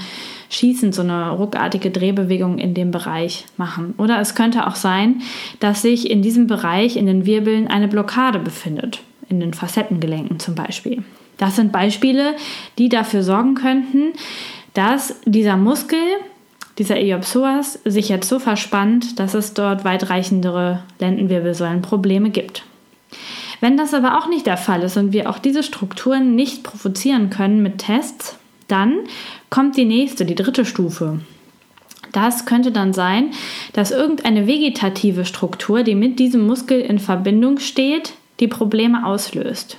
Schießen 0.51 0.93
so 0.93 1.03
eine 1.03 1.31
ruckartige 1.31 1.91
Drehbewegung 1.91 2.59
in 2.59 2.75
dem 2.75 2.91
Bereich 2.91 3.45
machen. 3.57 3.95
Oder 3.99 4.21
es 4.21 4.35
könnte 4.35 4.67
auch 4.67 4.77
sein, 4.77 5.23
dass 5.61 5.83
sich 5.83 6.11
in 6.11 6.23
diesem 6.23 6.47
Bereich 6.47 6.97
in 6.97 7.07
den 7.07 7.27
Wirbeln 7.27 7.67
eine 7.67 7.89
Blockade 7.89 8.39
befindet, 8.39 9.01
in 9.29 9.41
den 9.41 9.53
Facettengelenken 9.53 10.39
zum 10.39 10.55
Beispiel. 10.55 11.03
Das 11.39 11.57
sind 11.57 11.73
Beispiele, 11.73 12.35
die 12.79 12.89
dafür 12.89 13.23
sorgen 13.23 13.55
könnten, 13.55 14.13
dass 14.75 15.21
dieser 15.25 15.57
Muskel 15.57 15.99
dieser 16.79 16.97
Eopsoas 17.01 17.81
sich 17.85 18.09
jetzt 18.09 18.29
so 18.29 18.39
verspannt, 18.39 19.19
dass 19.19 19.35
es 19.35 19.55
dort 19.55 19.85
weitreichendere 19.85 20.83
Lendenwirbelsäulenprobleme 21.01 22.31
gibt. 22.31 22.63
Wenn 23.61 23.77
das 23.77 23.95
aber 23.95 24.19
auch 24.19 24.29
nicht 24.29 24.47
der 24.47 24.57
Fall 24.57 24.83
ist 24.83 24.97
und 24.97 25.13
wir 25.13 25.29
auch 25.29 25.39
diese 25.39 25.63
Strukturen 25.63 26.37
nicht 26.37 26.63
provozieren 26.63 27.31
können 27.31 27.63
mit 27.63 27.79
Tests, 27.79 28.39
dann 28.69 29.01
kommt 29.51 29.77
die 29.77 29.85
nächste, 29.85 30.25
die 30.25 30.37
dritte 30.37 30.65
Stufe. 30.65 31.21
Das 32.13 32.47
könnte 32.47 32.71
dann 32.71 32.93
sein, 32.93 33.33
dass 33.73 33.91
irgendeine 33.91 34.47
vegetative 34.47 35.25
Struktur, 35.25 35.83
die 35.83 35.95
mit 35.95 36.19
diesem 36.19 36.47
Muskel 36.47 36.81
in 36.81 36.99
Verbindung 36.99 37.59
steht, 37.59 38.15
die 38.41 38.49
Probleme 38.49 39.05
auslöst. 39.05 39.79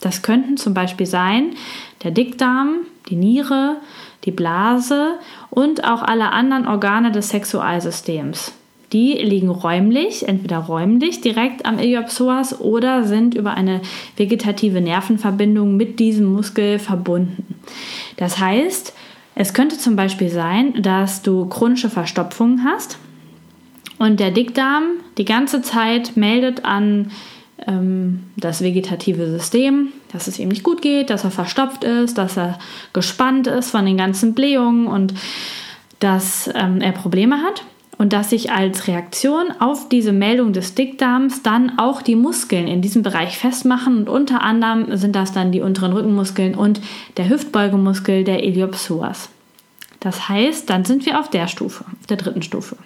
Das 0.00 0.22
könnten 0.22 0.56
zum 0.56 0.74
Beispiel 0.74 1.06
sein 1.06 1.54
der 2.02 2.10
Dickdarm, 2.10 2.80
die 3.08 3.16
Niere, 3.16 3.76
die 4.24 4.30
Blase 4.30 5.18
und 5.50 5.84
auch 5.84 6.02
alle 6.02 6.32
anderen 6.32 6.66
Organe 6.66 7.12
des 7.12 7.28
Sexualsystems. 7.28 8.52
Die 8.92 9.14
liegen 9.14 9.48
räumlich, 9.48 10.28
entweder 10.28 10.58
räumlich 10.58 11.20
direkt 11.20 11.66
am 11.66 11.78
Iliopsoas 11.78 12.60
oder 12.60 13.04
sind 13.04 13.34
über 13.34 13.54
eine 13.54 13.80
vegetative 14.16 14.80
Nervenverbindung 14.80 15.76
mit 15.76 15.98
diesem 15.98 16.32
Muskel 16.32 16.78
verbunden. 16.78 17.56
Das 18.16 18.38
heißt, 18.38 18.94
es 19.34 19.52
könnte 19.52 19.78
zum 19.78 19.96
Beispiel 19.96 20.28
sein, 20.28 20.80
dass 20.80 21.22
du 21.22 21.46
chronische 21.46 21.90
Verstopfungen 21.90 22.64
hast 22.64 22.98
und 23.98 24.20
der 24.20 24.30
Dickdarm 24.30 24.84
die 25.18 25.24
ganze 25.24 25.60
Zeit 25.60 26.16
meldet 26.16 26.64
an 26.64 27.10
das 28.36 28.62
vegetative 28.62 29.30
System, 29.30 29.88
dass 30.12 30.26
es 30.26 30.38
ihm 30.38 30.48
nicht 30.48 30.64
gut 30.64 30.82
geht, 30.82 31.08
dass 31.08 31.24
er 31.24 31.30
verstopft 31.30 31.84
ist, 31.84 32.18
dass 32.18 32.36
er 32.36 32.58
gespannt 32.92 33.46
ist 33.46 33.70
von 33.70 33.86
den 33.86 33.96
ganzen 33.96 34.34
Blähungen 34.34 34.86
und 34.86 35.14
dass 36.00 36.50
ähm, 36.54 36.80
er 36.80 36.92
Probleme 36.92 37.42
hat 37.42 37.62
und 37.96 38.12
dass 38.12 38.30
sich 38.30 38.50
als 38.50 38.88
Reaktion 38.88 39.52
auf 39.60 39.88
diese 39.88 40.12
Meldung 40.12 40.52
des 40.52 40.74
Dickdarms 40.74 41.42
dann 41.42 41.78
auch 41.78 42.02
die 42.02 42.16
Muskeln 42.16 42.66
in 42.66 42.82
diesem 42.82 43.02
Bereich 43.02 43.38
festmachen 43.38 43.98
und 43.98 44.08
unter 44.08 44.42
anderem 44.42 44.96
sind 44.96 45.14
das 45.14 45.32
dann 45.32 45.52
die 45.52 45.60
unteren 45.60 45.92
Rückenmuskeln 45.92 46.54
und 46.54 46.80
der 47.16 47.28
Hüftbeugemuskel 47.28 48.24
der 48.24 48.42
Iliopsoas. 48.42 49.30
Das 50.00 50.28
heißt, 50.28 50.68
dann 50.68 50.84
sind 50.84 51.06
wir 51.06 51.18
auf 51.18 51.30
der 51.30 51.48
Stufe, 51.48 51.84
der 52.10 52.18
dritten 52.18 52.42
Stufe. 52.42 52.76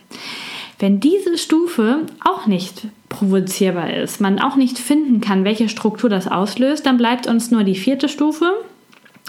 Wenn 0.79 1.01
diese 1.01 1.39
Stufe 1.39 2.07
auch 2.25 2.47
nicht 2.47 2.87
provozierbar 3.09 3.93
ist, 3.93 4.21
man 4.21 4.39
auch 4.39 4.57
nicht 4.57 4.79
finden 4.79 5.21
kann, 5.21 5.45
welche 5.45 5.69
Struktur 5.69 6.09
das 6.09 6.29
auslöst, 6.29 6.87
dann 6.87 6.99
bleibt 6.99 7.27
uns 7.27 7.51
nur 7.51 7.65
die 7.65 7.75
vierte 7.75 8.09
Stufe 8.09 8.53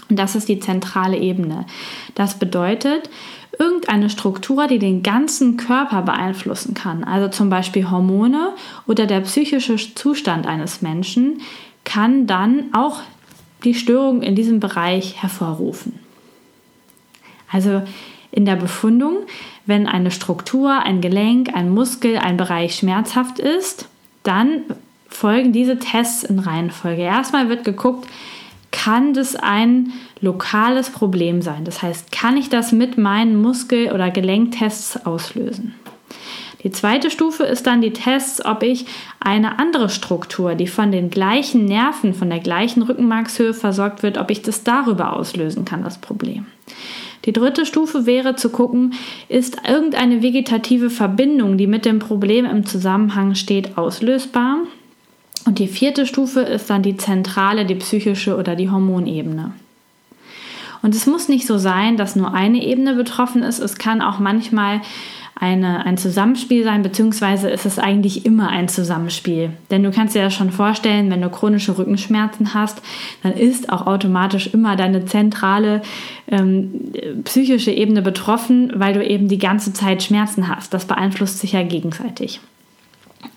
und 0.08 0.18
das 0.18 0.34
ist 0.34 0.48
die 0.48 0.60
zentrale 0.60 1.16
Ebene. 1.16 1.66
Das 2.14 2.38
bedeutet, 2.38 3.10
irgendeine 3.58 4.10
Struktur, 4.10 4.66
die 4.66 4.78
den 4.78 5.02
ganzen 5.02 5.56
Körper 5.56 6.02
beeinflussen 6.02 6.74
kann, 6.74 7.04
also 7.04 7.28
zum 7.28 7.50
Beispiel 7.50 7.90
Hormone 7.90 8.54
oder 8.86 9.06
der 9.06 9.20
psychische 9.20 9.76
Zustand 9.76 10.46
eines 10.46 10.82
Menschen, 10.82 11.40
kann 11.84 12.26
dann 12.26 12.72
auch 12.72 13.00
die 13.64 13.74
Störung 13.74 14.22
in 14.22 14.34
diesem 14.34 14.60
Bereich 14.60 15.22
hervorrufen. 15.22 15.98
Also 17.50 17.82
in 18.32 18.44
der 18.44 18.56
Befundung, 18.56 19.18
wenn 19.66 19.86
eine 19.86 20.10
Struktur, 20.10 20.82
ein 20.82 21.00
Gelenk, 21.00 21.54
ein 21.54 21.70
Muskel, 21.70 22.18
ein 22.18 22.36
Bereich 22.36 22.76
schmerzhaft 22.76 23.38
ist, 23.38 23.88
dann 24.22 24.62
folgen 25.08 25.52
diese 25.52 25.78
Tests 25.78 26.24
in 26.24 26.38
Reihenfolge. 26.38 27.02
Erstmal 27.02 27.48
wird 27.48 27.64
geguckt, 27.64 28.08
kann 28.70 29.14
das 29.14 29.34
ein 29.34 29.92
lokales 30.20 30.90
Problem 30.90 31.42
sein? 31.42 31.64
Das 31.64 31.82
heißt, 31.82 32.12
kann 32.12 32.36
ich 32.36 32.48
das 32.48 32.72
mit 32.72 32.98
meinen 32.98 33.40
Muskel- 33.40 33.92
oder 33.92 34.10
Gelenktests 34.10 35.04
auslösen? 35.04 35.74
Die 36.62 36.70
zweite 36.70 37.10
Stufe 37.10 37.44
ist 37.44 37.66
dann 37.66 37.80
die 37.80 37.92
Tests, 37.92 38.44
ob 38.44 38.62
ich 38.62 38.84
eine 39.18 39.58
andere 39.58 39.88
Struktur, 39.88 40.54
die 40.54 40.66
von 40.66 40.92
den 40.92 41.10
gleichen 41.10 41.64
Nerven, 41.64 42.12
von 42.12 42.28
der 42.28 42.40
gleichen 42.40 42.82
Rückenmarkshöhe 42.82 43.54
versorgt 43.54 44.02
wird, 44.02 44.18
ob 44.18 44.30
ich 44.30 44.42
das 44.42 44.62
darüber 44.62 45.14
auslösen 45.16 45.64
kann, 45.64 45.82
das 45.82 45.98
Problem. 45.98 46.46
Die 47.26 47.32
dritte 47.32 47.66
Stufe 47.66 48.06
wäre 48.06 48.36
zu 48.36 48.50
gucken, 48.50 48.94
ist 49.28 49.58
irgendeine 49.68 50.22
vegetative 50.22 50.88
Verbindung, 50.88 51.58
die 51.58 51.66
mit 51.66 51.84
dem 51.84 51.98
Problem 51.98 52.46
im 52.46 52.64
Zusammenhang 52.64 53.34
steht, 53.34 53.76
auslösbar. 53.76 54.58
Und 55.46 55.58
die 55.58 55.68
vierte 55.68 56.06
Stufe 56.06 56.40
ist 56.40 56.70
dann 56.70 56.82
die 56.82 56.96
zentrale, 56.96 57.66
die 57.66 57.74
psychische 57.74 58.36
oder 58.36 58.56
die 58.56 58.70
Hormonebene. 58.70 59.52
Und 60.82 60.94
es 60.94 61.06
muss 61.06 61.28
nicht 61.28 61.46
so 61.46 61.58
sein, 61.58 61.96
dass 61.96 62.16
nur 62.16 62.32
eine 62.32 62.64
Ebene 62.64 62.94
betroffen 62.94 63.42
ist. 63.42 63.58
Es 63.58 63.76
kann 63.76 64.00
auch 64.00 64.18
manchmal 64.18 64.80
eine, 65.34 65.86
ein 65.86 65.96
Zusammenspiel 65.96 66.64
sein, 66.64 66.82
beziehungsweise 66.82 67.48
ist 67.48 67.64
es 67.64 67.78
eigentlich 67.78 68.26
immer 68.26 68.48
ein 68.48 68.68
Zusammenspiel. 68.68 69.52
Denn 69.70 69.82
du 69.82 69.90
kannst 69.90 70.14
dir 70.14 70.20
ja 70.20 70.30
schon 70.30 70.52
vorstellen, 70.52 71.10
wenn 71.10 71.22
du 71.22 71.30
chronische 71.30 71.78
Rückenschmerzen 71.78 72.52
hast, 72.52 72.82
dann 73.22 73.32
ist 73.32 73.72
auch 73.72 73.86
automatisch 73.86 74.48
immer 74.48 74.76
deine 74.76 75.06
zentrale 75.06 75.80
ähm, 76.28 76.92
psychische 77.24 77.70
Ebene 77.70 78.02
betroffen, 78.02 78.72
weil 78.74 78.92
du 78.92 79.04
eben 79.04 79.28
die 79.28 79.38
ganze 79.38 79.72
Zeit 79.72 80.02
Schmerzen 80.02 80.48
hast. 80.48 80.74
Das 80.74 80.84
beeinflusst 80.84 81.38
sich 81.38 81.52
ja 81.52 81.62
gegenseitig. 81.62 82.40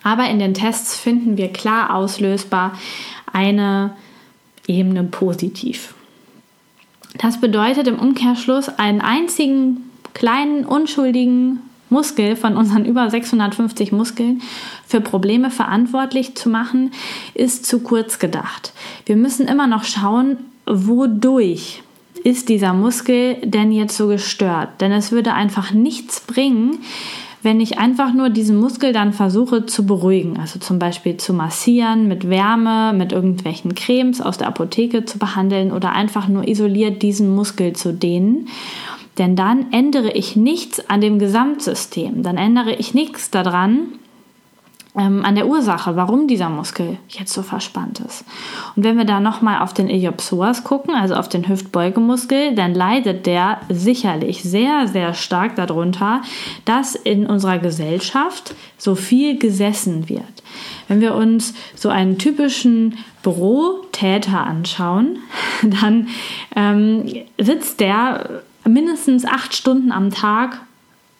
Aber 0.02 0.28
in 0.28 0.38
den 0.38 0.54
Tests 0.54 0.96
finden 0.96 1.38
wir 1.38 1.48
klar 1.48 1.94
auslösbar 1.94 2.78
eine 3.32 3.96
Ebene 4.66 5.04
positiv. 5.04 5.94
Das 7.16 7.40
bedeutet 7.40 7.86
im 7.86 7.98
Umkehrschluss 7.98 8.68
einen 8.68 9.00
einzigen 9.00 9.90
kleinen, 10.14 10.64
unschuldigen 10.64 11.60
Muskel 11.94 12.34
von 12.34 12.56
unseren 12.56 12.84
über 12.84 13.08
650 13.08 13.92
Muskeln 13.92 14.42
für 14.84 15.00
Probleme 15.00 15.50
verantwortlich 15.50 16.34
zu 16.34 16.48
machen, 16.48 16.90
ist 17.34 17.64
zu 17.66 17.78
kurz 17.78 18.18
gedacht. 18.18 18.72
Wir 19.06 19.14
müssen 19.14 19.46
immer 19.46 19.68
noch 19.68 19.84
schauen, 19.84 20.38
wodurch 20.66 21.82
ist 22.24 22.48
dieser 22.48 22.72
Muskel 22.72 23.36
denn 23.44 23.70
jetzt 23.70 23.96
so 23.96 24.08
gestört? 24.08 24.80
Denn 24.80 24.90
es 24.90 25.12
würde 25.12 25.34
einfach 25.34 25.72
nichts 25.72 26.20
bringen, 26.20 26.78
wenn 27.42 27.60
ich 27.60 27.78
einfach 27.78 28.12
nur 28.12 28.30
diesen 28.30 28.56
Muskel 28.56 28.92
dann 28.94 29.12
versuche 29.12 29.66
zu 29.66 29.84
beruhigen, 29.84 30.38
also 30.40 30.58
zum 30.58 30.78
Beispiel 30.78 31.18
zu 31.18 31.34
massieren, 31.34 32.08
mit 32.08 32.28
Wärme, 32.30 32.94
mit 32.94 33.12
irgendwelchen 33.12 33.74
Cremes 33.74 34.22
aus 34.22 34.38
der 34.38 34.48
Apotheke 34.48 35.04
zu 35.04 35.18
behandeln 35.18 35.70
oder 35.70 35.92
einfach 35.92 36.26
nur 36.26 36.48
isoliert 36.48 37.02
diesen 37.02 37.32
Muskel 37.32 37.74
zu 37.74 37.92
dehnen 37.92 38.48
denn 39.18 39.36
dann 39.36 39.72
ändere 39.72 40.12
ich 40.12 40.36
nichts 40.36 40.88
an 40.88 41.00
dem 41.00 41.18
Gesamtsystem. 41.18 42.22
Dann 42.22 42.36
ändere 42.36 42.74
ich 42.74 42.94
nichts 42.94 43.30
daran, 43.30 43.98
ähm, 44.96 45.24
an 45.24 45.34
der 45.34 45.48
Ursache, 45.48 45.96
warum 45.96 46.28
dieser 46.28 46.48
Muskel 46.48 46.98
jetzt 47.08 47.32
so 47.32 47.42
verspannt 47.42 48.00
ist. 48.00 48.24
Und 48.76 48.84
wenn 48.84 48.96
wir 48.96 49.04
da 49.04 49.18
nochmal 49.18 49.60
auf 49.60 49.74
den 49.74 49.88
Iliopsoas 49.88 50.62
gucken, 50.62 50.94
also 50.94 51.14
auf 51.14 51.28
den 51.28 51.48
Hüftbeugemuskel, 51.48 52.54
dann 52.54 52.74
leidet 52.74 53.26
der 53.26 53.60
sicherlich 53.68 54.42
sehr, 54.42 54.86
sehr 54.86 55.14
stark 55.14 55.56
darunter, 55.56 56.22
dass 56.64 56.94
in 56.94 57.26
unserer 57.26 57.58
Gesellschaft 57.58 58.54
so 58.78 58.94
viel 58.94 59.38
gesessen 59.38 60.08
wird. 60.08 60.22
Wenn 60.86 61.00
wir 61.00 61.14
uns 61.14 61.54
so 61.74 61.88
einen 61.88 62.18
typischen 62.18 62.98
Bürotäter 63.22 64.46
anschauen, 64.46 65.18
dann 65.62 66.08
ähm, 66.54 67.04
sitzt 67.38 67.80
der 67.80 68.42
mindestens 68.66 69.24
acht 69.24 69.54
Stunden 69.54 69.92
am 69.92 70.10
Tag 70.10 70.60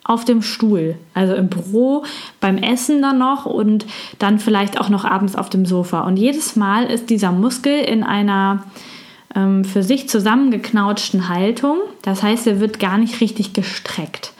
auf 0.04 0.24
dem 0.26 0.42
Stuhl, 0.42 0.96
also 1.14 1.34
im 1.34 1.48
Büro, 1.48 2.04
beim 2.38 2.58
Essen 2.58 3.00
dann 3.00 3.18
noch 3.18 3.46
und 3.46 3.86
dann 4.18 4.38
vielleicht 4.38 4.78
auch 4.78 4.90
noch 4.90 5.04
abends 5.04 5.34
auf 5.34 5.48
dem 5.48 5.64
Sofa. 5.64 6.00
Und 6.00 6.18
jedes 6.18 6.56
Mal 6.56 6.84
ist 6.84 7.08
dieser 7.08 7.32
Muskel 7.32 7.80
in 7.80 8.02
einer 8.02 8.64
ähm, 9.34 9.64
für 9.64 9.82
sich 9.82 10.08
zusammengeknautschten 10.08 11.28
Haltung. 11.28 11.78
Das 12.02 12.22
heißt, 12.22 12.46
er 12.46 12.60
wird 12.60 12.78
gar 12.78 12.98
nicht 12.98 13.20
richtig 13.22 13.54
gestreckt. 13.54 14.32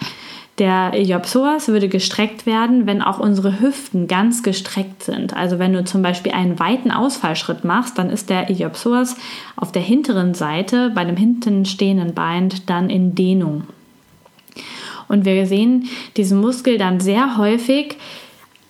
Der 0.59 0.95
Iliopsoas 0.95 1.67
würde 1.67 1.89
gestreckt 1.89 2.47
werden, 2.47 2.87
wenn 2.87 3.03
auch 3.03 3.19
unsere 3.19 3.61
Hüften 3.61 4.07
ganz 4.07 4.45
gestreckt 4.45 5.03
sind. 5.03 5.35
Also 5.35 5.59
wenn 5.59 5.73
du 5.73 5.85
zum 5.85 6.03
Beispiel 6.03 6.31
einen 6.31 6.61
weiten 6.61 6.93
Ausfallschritt 6.93 7.65
machst, 7.65 7.99
dann 7.99 8.09
ist 8.09 8.31
der 8.31 8.49
Iliopsoas 8.49 9.17
auf 9.57 9.73
der 9.73 9.83
hinteren 9.83 10.35
Seite 10.35 10.91
bei 10.95 11.05
dem 11.05 11.17
hinten 11.17 11.65
stehenden 11.65 12.15
Bein 12.15 12.51
dann 12.67 12.89
in 12.89 13.17
Dehnung. 13.17 13.65
Und 15.09 15.25
wir 15.25 15.47
sehen 15.47 15.89
diesen 16.17 16.41
Muskel 16.41 16.79
dann 16.79 17.01
sehr 17.01 17.37
häufig 17.37 17.97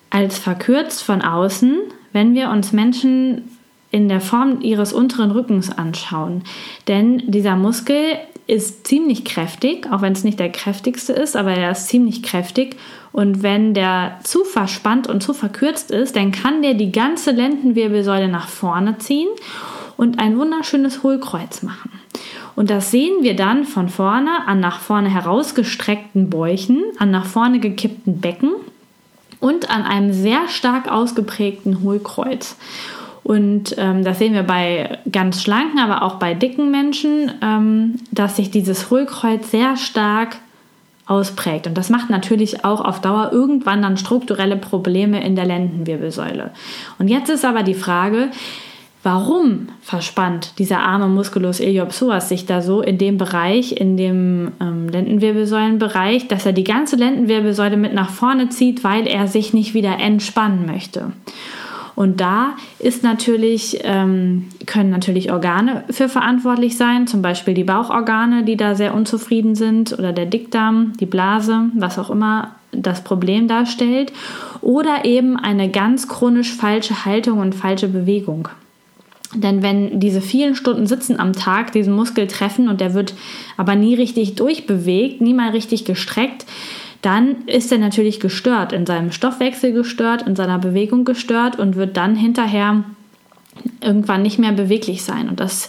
als 0.09 0.39
verkürzt 0.39 1.03
von 1.03 1.21
außen, 1.21 1.77
wenn 2.13 2.35
wir 2.35 2.49
uns 2.49 2.73
Menschen 2.73 3.51
in 3.91 4.09
der 4.09 4.21
Form 4.21 4.61
ihres 4.61 4.93
unteren 4.93 5.31
Rückens 5.31 5.71
anschauen. 5.71 6.43
Denn 6.89 7.31
dieser 7.31 7.57
Muskel 7.57 8.17
ist 8.47 8.87
ziemlich 8.87 9.25
kräftig, 9.25 9.89
auch 9.91 10.03
wenn 10.03 10.13
es 10.13 10.25
nicht 10.25 10.39
der 10.39 10.53
kräftigste 10.53 11.13
ist, 11.13 11.37
aber 11.37 11.53
er 11.53 11.71
ist 11.71 11.89
ziemlich 11.89 12.23
kräftig. 12.23 12.77
Und 13.13 13.43
wenn 13.43 13.75
der 13.75 14.19
zu 14.23 14.45
verspannt 14.45 15.07
und 15.07 15.23
zu 15.23 15.33
verkürzt 15.33 15.91
ist, 15.91 16.17
dann 16.17 16.33
kann 16.33 16.63
der 16.63 16.75
die 16.75 16.93
ganze 16.93 17.31
Lendenwirbelsäule 17.31 18.29
nach 18.29 18.49
vorne 18.49 18.99
ziehen 18.99 19.29
und 19.97 20.19
ein 20.19 20.39
wunderschönes 20.39 21.03
Hohlkreuz 21.03 21.63
machen. 21.63 21.91
Und 22.57 22.71
das 22.71 22.91
sehen 22.91 23.23
wir 23.23 23.35
dann 23.35 23.65
von 23.65 23.89
vorne 23.89 24.47
an 24.47 24.61
nach 24.61 24.81
vorne 24.81 25.09
herausgestreckten 25.09 26.31
Bäuchen, 26.31 26.83
an 26.99 27.11
nach 27.11 27.27
vorne 27.27 27.61
gekippten 27.61 28.21
Becken 28.21 28.53
und 29.41 29.71
an 29.71 29.83
einem 29.83 30.13
sehr 30.13 30.49
stark 30.49 30.91
ausgeprägten 30.91 31.83
Hohlkreuz. 31.83 32.57
Und 33.25 33.75
ähm, 33.79 34.05
das 34.05 34.19
sehen 34.19 34.35
wir 34.35 34.43
bei 34.43 34.99
ganz 35.11 35.43
schlanken, 35.43 35.81
aber 35.81 36.03
auch 36.03 36.17
bei 36.17 36.35
dicken 36.35 36.71
Menschen, 36.71 37.33
ähm, 37.43 37.97
dass 38.13 38.37
sich 38.37 38.51
dieses 38.51 38.91
Hohlkreuz 38.91 39.51
sehr 39.51 39.77
stark 39.77 40.37
ausprägt. 41.07 41.67
Und 41.67 41.77
das 41.77 41.89
macht 41.89 42.11
natürlich 42.11 42.65
auch 42.65 42.83
auf 42.83 43.01
Dauer 43.01 43.31
irgendwann 43.33 43.83
dann 43.83 43.97
strukturelle 43.97 44.57
Probleme 44.57 45.25
in 45.25 45.37
der 45.37 45.47
Lendenwirbelsäule. 45.47 46.51
Und 46.99 47.09
jetzt 47.09 47.31
ist 47.31 47.47
aber 47.47 47.63
die 47.63 47.75
Frage, 47.75 48.29
warum 49.03 49.69
verspannt 49.81 50.59
dieser 50.59 50.81
arme 50.81 51.09
Musculus 51.09 51.61
iliopsoas 51.61 52.29
sich 52.29 52.45
da 52.45 52.61
so 52.61 52.83
in 52.83 52.99
dem 52.99 53.17
Bereich, 53.17 53.73
in 53.73 53.97
dem 53.97 54.53
ähm, 54.61 54.89
Lendenwirbelsäulenbereich, 54.89 56.29
dass 56.29 56.45
er 56.45 56.53
die 56.53 56.65
ganze 56.65 56.97
Lendenwirbelsäule 56.97 57.77
mit 57.79 57.95
nach 57.95 58.11
vorne 58.11 58.51
zieht, 58.51 58.85
weil 58.85 59.07
er 59.07 59.29
sich 59.29 59.55
nicht 59.55 59.73
wieder 59.73 59.99
entspannen 59.99 60.67
möchte. 60.67 61.13
Und 61.97 62.21
da 62.21 62.57
ist 62.79 63.03
natürlich, 63.03 63.81
ähm, 63.85 64.47
können 64.67 64.91
natürlich 64.91 65.31
Organe 65.31 65.85
für 65.91 66.09
verantwortlich 66.09 66.77
sein, 66.77 67.07
zum 67.07 67.23
Beispiel 67.23 67.55
die 67.55 67.65
Bauchorgane, 67.65 68.45
die 68.45 68.57
da 68.57 68.75
sehr 68.75 68.95
unzufrieden 68.95 69.55
sind, 69.55 69.97
oder 69.97 70.13
der 70.13 70.27
Dickdarm, 70.27 70.93
die 70.99 71.07
Blase, 71.07 71.71
was 71.75 71.99
auch 71.99 72.11
immer 72.11 72.57
das 72.73 73.05
Problem 73.05 73.47
darstellt, 73.47 74.13
oder 74.61 75.05
eben 75.05 75.37
eine 75.37 75.71
ganz 75.71 76.09
chronisch 76.09 76.53
falsche 76.53 77.05
Haltung 77.05 77.39
und 77.39 77.55
falsche 77.55 77.89
Bewegung. 77.89 78.49
Denn 79.35 79.63
wenn 79.63 79.99
diese 79.99 80.21
vielen 80.21 80.55
Stunden 80.55 80.87
Sitzen 80.87 81.19
am 81.19 81.33
Tag 81.33 81.73
diesen 81.73 81.95
Muskel 81.95 82.27
treffen 82.27 82.69
und 82.69 82.81
der 82.81 82.95
wird 82.95 83.15
aber 83.57 83.75
nie 83.75 83.95
richtig 83.95 84.37
durchbewegt, 84.37 85.21
nie 85.21 85.35
mal 85.35 85.51
richtig 85.51 85.85
gestreckt, 85.85 86.47
dann 87.05 87.47
ist 87.47 87.71
er 87.71 87.79
natürlich 87.79 88.19
gestört, 88.19 88.73
in 88.73 88.87
seinem 88.87 89.13
Stoffwechsel 89.13 89.73
gestört, 89.73 90.23
in 90.23 90.37
seiner 90.37 90.59
Bewegung 90.59 91.05
gestört 91.05 91.59
und 91.59 91.77
wird 91.77 91.97
dann 91.97 92.17
hinterher 92.17 92.85
irgendwann 93.83 94.23
nicht 94.23 94.39
mehr 94.39 94.53
beweglich 94.53 95.03
sein. 95.03 95.29
Und 95.29 95.39
das 95.39 95.69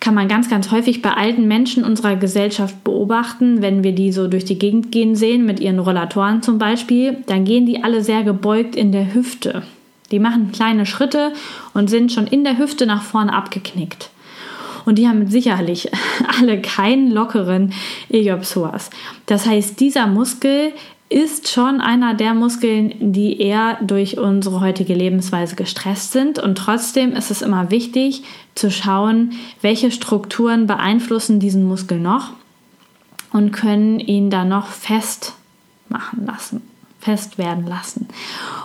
kann 0.00 0.14
man 0.14 0.28
ganz, 0.28 0.48
ganz 0.48 0.70
häufig 0.70 1.02
bei 1.02 1.10
alten 1.10 1.48
Menschen 1.48 1.84
unserer 1.84 2.16
Gesellschaft 2.16 2.82
beobachten, 2.84 3.60
wenn 3.62 3.82
wir 3.82 3.92
die 3.92 4.10
so 4.10 4.28
durch 4.28 4.44
die 4.44 4.58
Gegend 4.58 4.90
gehen 4.92 5.16
sehen, 5.16 5.44
mit 5.44 5.60
ihren 5.60 5.80
Rollatoren 5.80 6.40
zum 6.42 6.58
Beispiel, 6.58 7.18
dann 7.26 7.44
gehen 7.44 7.66
die 7.66 7.82
alle 7.84 8.02
sehr 8.02 8.22
gebeugt 8.22 8.74
in 8.74 8.92
der 8.92 9.12
Hüfte. 9.12 9.62
Die 10.10 10.18
machen 10.18 10.52
kleine 10.52 10.86
Schritte 10.86 11.32
und 11.74 11.90
sind 11.90 12.12
schon 12.12 12.26
in 12.26 12.44
der 12.44 12.58
Hüfte 12.58 12.86
nach 12.86 13.02
vorne 13.02 13.34
abgeknickt. 13.34 14.10
Und 14.88 14.94
die 14.94 15.06
haben 15.06 15.26
sicherlich 15.26 15.90
alle 16.40 16.62
keinen 16.62 17.10
lockeren 17.10 17.74
Iliopsoas. 18.08 18.88
Das 19.26 19.44
heißt, 19.44 19.78
dieser 19.80 20.06
Muskel 20.06 20.72
ist 21.10 21.50
schon 21.50 21.82
einer 21.82 22.14
der 22.14 22.32
Muskeln, 22.32 22.94
die 23.12 23.38
eher 23.38 23.76
durch 23.82 24.16
unsere 24.16 24.62
heutige 24.62 24.94
Lebensweise 24.94 25.56
gestresst 25.56 26.12
sind. 26.12 26.38
Und 26.38 26.56
trotzdem 26.56 27.12
ist 27.12 27.30
es 27.30 27.42
immer 27.42 27.70
wichtig 27.70 28.22
zu 28.54 28.70
schauen, 28.70 29.32
welche 29.60 29.90
Strukturen 29.90 30.66
beeinflussen 30.66 31.38
diesen 31.38 31.64
Muskel 31.64 32.00
noch 32.00 32.30
und 33.30 33.52
können 33.52 34.00
ihn 34.00 34.30
dann 34.30 34.48
noch 34.48 34.68
fest 34.68 35.34
machen 35.90 36.24
lassen 36.24 36.67
fest 37.00 37.38
werden 37.38 37.66
lassen. 37.66 38.08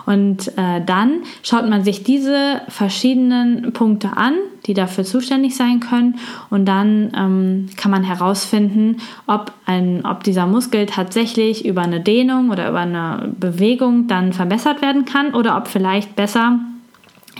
Und 0.06 0.48
äh, 0.58 0.84
dann 0.84 1.22
schaut 1.42 1.68
man 1.68 1.84
sich 1.84 2.02
diese 2.02 2.62
verschiedenen 2.68 3.72
Punkte 3.72 4.16
an, 4.16 4.34
die 4.66 4.74
dafür 4.74 5.04
zuständig 5.04 5.56
sein 5.56 5.80
können. 5.80 6.18
Und 6.50 6.66
dann 6.66 7.12
ähm, 7.16 7.68
kann 7.76 7.90
man 7.90 8.02
herausfinden, 8.02 8.98
ob, 9.26 9.52
ein, 9.66 10.04
ob 10.04 10.24
dieser 10.24 10.46
Muskel 10.46 10.86
tatsächlich 10.86 11.64
über 11.64 11.82
eine 11.82 12.00
Dehnung 12.00 12.50
oder 12.50 12.68
über 12.68 12.80
eine 12.80 13.32
Bewegung 13.38 14.08
dann 14.08 14.32
verbessert 14.32 14.82
werden 14.82 15.04
kann 15.04 15.34
oder 15.34 15.56
ob 15.56 15.68
vielleicht 15.68 16.16
besser 16.16 16.58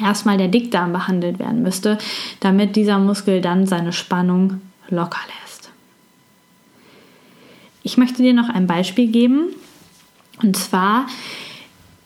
erstmal 0.00 0.38
der 0.38 0.48
Dickdarm 0.48 0.92
behandelt 0.92 1.38
werden 1.38 1.62
müsste, 1.62 1.98
damit 2.40 2.76
dieser 2.76 2.98
Muskel 2.98 3.40
dann 3.40 3.66
seine 3.66 3.92
Spannung 3.92 4.60
locker 4.90 5.20
lässt. 5.26 5.70
Ich 7.82 7.96
möchte 7.96 8.22
dir 8.22 8.32
noch 8.32 8.48
ein 8.48 8.66
Beispiel 8.66 9.08
geben, 9.08 9.48
und 10.42 10.56
zwar 10.56 11.06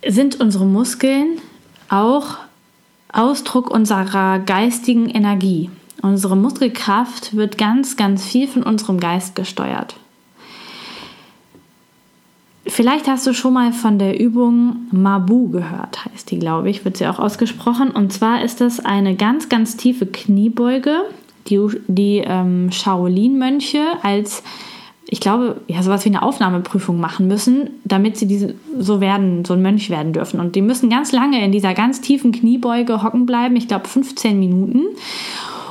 sind 0.06 0.40
unsere 0.40 0.66
Muskeln 0.66 1.38
auch 1.88 2.36
Ausdruck 3.12 3.70
unserer 3.70 4.38
geistigen 4.38 5.08
Energie. 5.08 5.70
Unsere 6.02 6.36
Muskelkraft 6.36 7.34
wird 7.34 7.58
ganz, 7.58 7.96
ganz 7.96 8.24
viel 8.24 8.46
von 8.46 8.62
unserem 8.62 9.00
Geist 9.00 9.34
gesteuert. 9.34 9.96
Vielleicht 12.66 13.08
hast 13.08 13.26
du 13.26 13.32
schon 13.32 13.54
mal 13.54 13.72
von 13.72 13.98
der 13.98 14.20
Übung 14.20 14.88
Mabu 14.92 15.48
gehört, 15.48 16.04
heißt 16.04 16.30
die, 16.30 16.38
glaube 16.38 16.68
ich, 16.68 16.84
wird 16.84 16.98
sie 16.98 17.06
auch 17.06 17.18
ausgesprochen. 17.18 17.90
Und 17.90 18.12
zwar 18.12 18.44
ist 18.44 18.60
das 18.60 18.78
eine 18.78 19.16
ganz, 19.16 19.48
ganz 19.48 19.76
tiefe 19.76 20.06
Kniebeuge, 20.06 21.04
die 21.48 21.66
die 21.88 22.18
ähm, 22.18 22.70
Shaolin-Mönche 22.70 23.84
als 24.02 24.42
ich 25.10 25.20
glaube, 25.20 25.62
ja, 25.68 25.82
sowas 25.82 26.04
wie 26.04 26.10
eine 26.10 26.22
Aufnahmeprüfung 26.22 27.00
machen 27.00 27.28
müssen, 27.28 27.70
damit 27.84 28.18
sie 28.18 28.26
diese 28.26 28.54
so 28.78 29.00
werden, 29.00 29.44
so 29.46 29.54
ein 29.54 29.62
Mönch 29.62 29.88
werden 29.88 30.12
dürfen. 30.12 30.38
Und 30.38 30.54
die 30.54 30.60
müssen 30.60 30.90
ganz 30.90 31.12
lange 31.12 31.42
in 31.42 31.50
dieser 31.50 31.72
ganz 31.72 32.02
tiefen 32.02 32.30
Kniebeuge 32.30 33.02
hocken 33.02 33.24
bleiben, 33.24 33.56
ich 33.56 33.68
glaube 33.68 33.88
15 33.88 34.38
Minuten, 34.38 34.84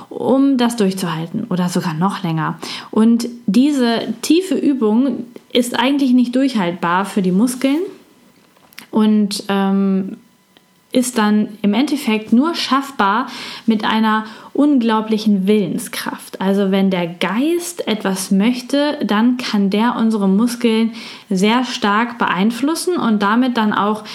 um 0.09 0.57
das 0.57 0.75
durchzuhalten 0.75 1.45
oder 1.51 1.69
sogar 1.69 1.93
noch 1.93 2.23
länger. 2.23 2.57
Und 2.89 3.29
diese 3.45 4.11
tiefe 4.23 4.55
Übung 4.55 5.25
ist 5.53 5.77
eigentlich 5.77 6.13
nicht 6.13 6.35
durchhaltbar 6.35 7.05
für 7.05 7.21
die 7.21 7.31
Muskeln 7.31 7.81
und 8.89 9.43
ähm, 9.49 10.17
ist 10.97 11.19
dann 11.19 11.49
im 11.61 11.75
Endeffekt 11.75 12.33
nur 12.33 12.55
schaffbar 12.55 13.27
mit 13.67 13.83
einer 13.83 14.25
unglaublichen 14.53 15.45
Willenskraft. 15.45 16.41
Also 16.41 16.71
wenn 16.71 16.89
der 16.89 17.05
Geist 17.05 17.87
etwas 17.87 18.31
möchte, 18.31 18.97
dann 19.05 19.37
kann 19.37 19.69
der 19.69 19.95
unsere 19.95 20.27
Muskeln 20.27 20.93
sehr 21.29 21.65
stark 21.65 22.17
beeinflussen 22.17 22.97
und 22.97 23.21
damit 23.21 23.57
dann 23.57 23.73
auch 23.73 24.05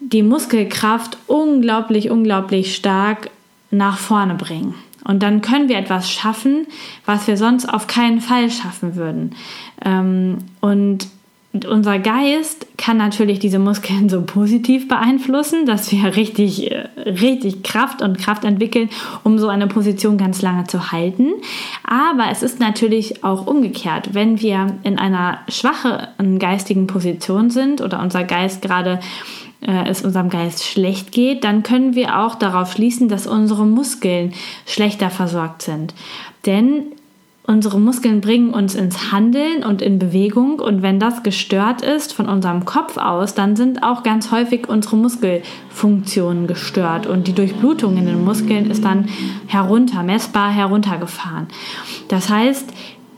die 0.00 0.22
Muskelkraft 0.22 1.18
unglaublich, 1.26 2.10
unglaublich 2.10 2.74
stark 2.74 3.28
nach 3.70 3.98
vorne 3.98 4.34
bringen. 4.34 4.74
Und 5.04 5.22
dann 5.22 5.42
können 5.42 5.68
wir 5.68 5.76
etwas 5.76 6.10
schaffen, 6.10 6.66
was 7.04 7.26
wir 7.26 7.36
sonst 7.36 7.66
auf 7.66 7.86
keinen 7.86 8.22
Fall 8.22 8.50
schaffen 8.50 8.96
würden. 8.96 9.36
Ähm, 9.84 10.38
und 10.62 11.06
Und 11.54 11.66
unser 11.66 12.00
Geist 12.00 12.66
kann 12.76 12.96
natürlich 12.96 13.38
diese 13.38 13.60
Muskeln 13.60 14.08
so 14.08 14.22
positiv 14.22 14.88
beeinflussen, 14.88 15.66
dass 15.66 15.92
wir 15.92 16.16
richtig, 16.16 16.68
äh, 16.68 16.88
richtig 16.98 17.62
Kraft 17.62 18.02
und 18.02 18.18
Kraft 18.18 18.42
entwickeln, 18.44 18.90
um 19.22 19.38
so 19.38 19.46
eine 19.46 19.68
Position 19.68 20.18
ganz 20.18 20.42
lange 20.42 20.64
zu 20.64 20.90
halten. 20.90 21.28
Aber 21.84 22.24
es 22.32 22.42
ist 22.42 22.58
natürlich 22.58 23.22
auch 23.22 23.46
umgekehrt. 23.46 24.14
Wenn 24.14 24.40
wir 24.40 24.66
in 24.82 24.98
einer 24.98 25.38
schwachen 25.48 26.40
geistigen 26.40 26.88
Position 26.88 27.50
sind 27.50 27.80
oder 27.80 28.02
unser 28.02 28.24
Geist 28.24 28.60
gerade 28.60 28.98
äh, 29.60 29.88
es 29.88 30.02
unserem 30.02 30.30
Geist 30.30 30.64
schlecht 30.64 31.12
geht, 31.12 31.44
dann 31.44 31.62
können 31.62 31.94
wir 31.94 32.18
auch 32.18 32.34
darauf 32.34 32.72
schließen, 32.72 33.08
dass 33.08 33.28
unsere 33.28 33.64
Muskeln 33.64 34.32
schlechter 34.66 35.08
versorgt 35.08 35.62
sind. 35.62 35.94
Denn 36.46 36.93
Unsere 37.46 37.78
Muskeln 37.78 38.22
bringen 38.22 38.54
uns 38.54 38.74
ins 38.74 39.12
Handeln 39.12 39.64
und 39.64 39.82
in 39.82 39.98
Bewegung 39.98 40.60
und 40.60 40.80
wenn 40.80 40.98
das 40.98 41.22
gestört 41.22 41.82
ist 41.82 42.14
von 42.14 42.26
unserem 42.26 42.64
Kopf 42.64 42.96
aus, 42.96 43.34
dann 43.34 43.54
sind 43.54 43.82
auch 43.82 44.02
ganz 44.02 44.30
häufig 44.30 44.66
unsere 44.66 44.96
Muskelfunktionen 44.96 46.46
gestört 46.46 47.06
und 47.06 47.26
die 47.26 47.34
Durchblutung 47.34 47.98
in 47.98 48.06
den 48.06 48.24
Muskeln 48.24 48.70
ist 48.70 48.82
dann 48.82 49.10
herunter, 49.46 50.02
messbar 50.02 50.50
heruntergefahren. 50.50 51.48
Das 52.08 52.30
heißt, 52.30 52.72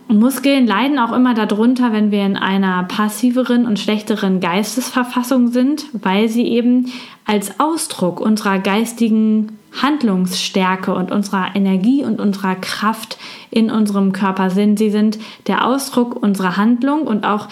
Muskeln 0.08 0.66
leiden 0.66 0.98
auch 0.98 1.12
immer 1.12 1.34
darunter, 1.34 1.92
wenn 1.92 2.10
wir 2.10 2.26
in 2.26 2.36
einer 2.36 2.82
passiveren 2.82 3.64
und 3.64 3.78
schlechteren 3.78 4.40
Geistesverfassung 4.40 5.48
sind, 5.48 5.86
weil 5.92 6.28
sie 6.28 6.48
eben 6.48 6.92
als 7.26 7.60
Ausdruck 7.60 8.20
unserer 8.20 8.58
geistigen 8.58 9.58
Handlungsstärke 9.82 10.94
und 10.94 11.10
unserer 11.10 11.54
Energie 11.54 12.04
und 12.04 12.20
unserer 12.20 12.54
Kraft 12.56 13.18
in 13.50 13.70
unserem 13.70 14.12
Körper 14.12 14.50
sind. 14.50 14.78
Sie 14.78 14.90
sind 14.90 15.18
der 15.46 15.66
Ausdruck 15.66 16.20
unserer 16.22 16.56
Handlung 16.56 17.02
und 17.02 17.24
auch 17.24 17.48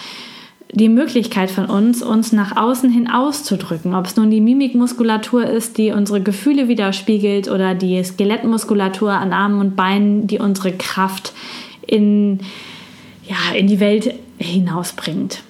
die 0.71 0.89
Möglichkeit 0.89 1.51
von 1.51 1.67
uns, 1.67 2.03
uns 2.03 2.33
nach 2.33 2.57
außen 2.57 2.89
hin 2.89 3.09
auszudrücken. 3.09 3.95
Ob 3.95 4.07
es 4.07 4.17
nun 4.17 4.29
die 4.29 4.41
Mimikmuskulatur 4.41 5.45
ist, 5.45 5.77
die 5.77 5.91
unsere 5.91 6.21
Gefühle 6.21 6.67
widerspiegelt 6.67 7.49
oder 7.49 7.75
die 7.75 8.03
Skelettmuskulatur 8.03 9.11
an 9.11 9.31
Armen 9.31 9.61
und 9.61 9.75
Beinen, 9.75 10.27
die 10.27 10.39
unsere 10.39 10.73
Kraft 10.73 11.33
in, 11.87 12.39
ja, 13.23 13.55
in 13.55 13.67
die 13.67 13.79
Welt 13.79 14.15
hinausbringt. 14.37 15.43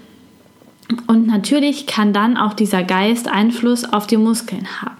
Und 1.07 1.27
natürlich 1.27 1.87
kann 1.87 2.13
dann 2.13 2.37
auch 2.37 2.53
dieser 2.53 2.83
Geist 2.83 3.27
Einfluss 3.27 3.85
auf 3.85 4.05
die 4.05 4.17
Muskeln 4.17 4.67
haben. 4.81 4.94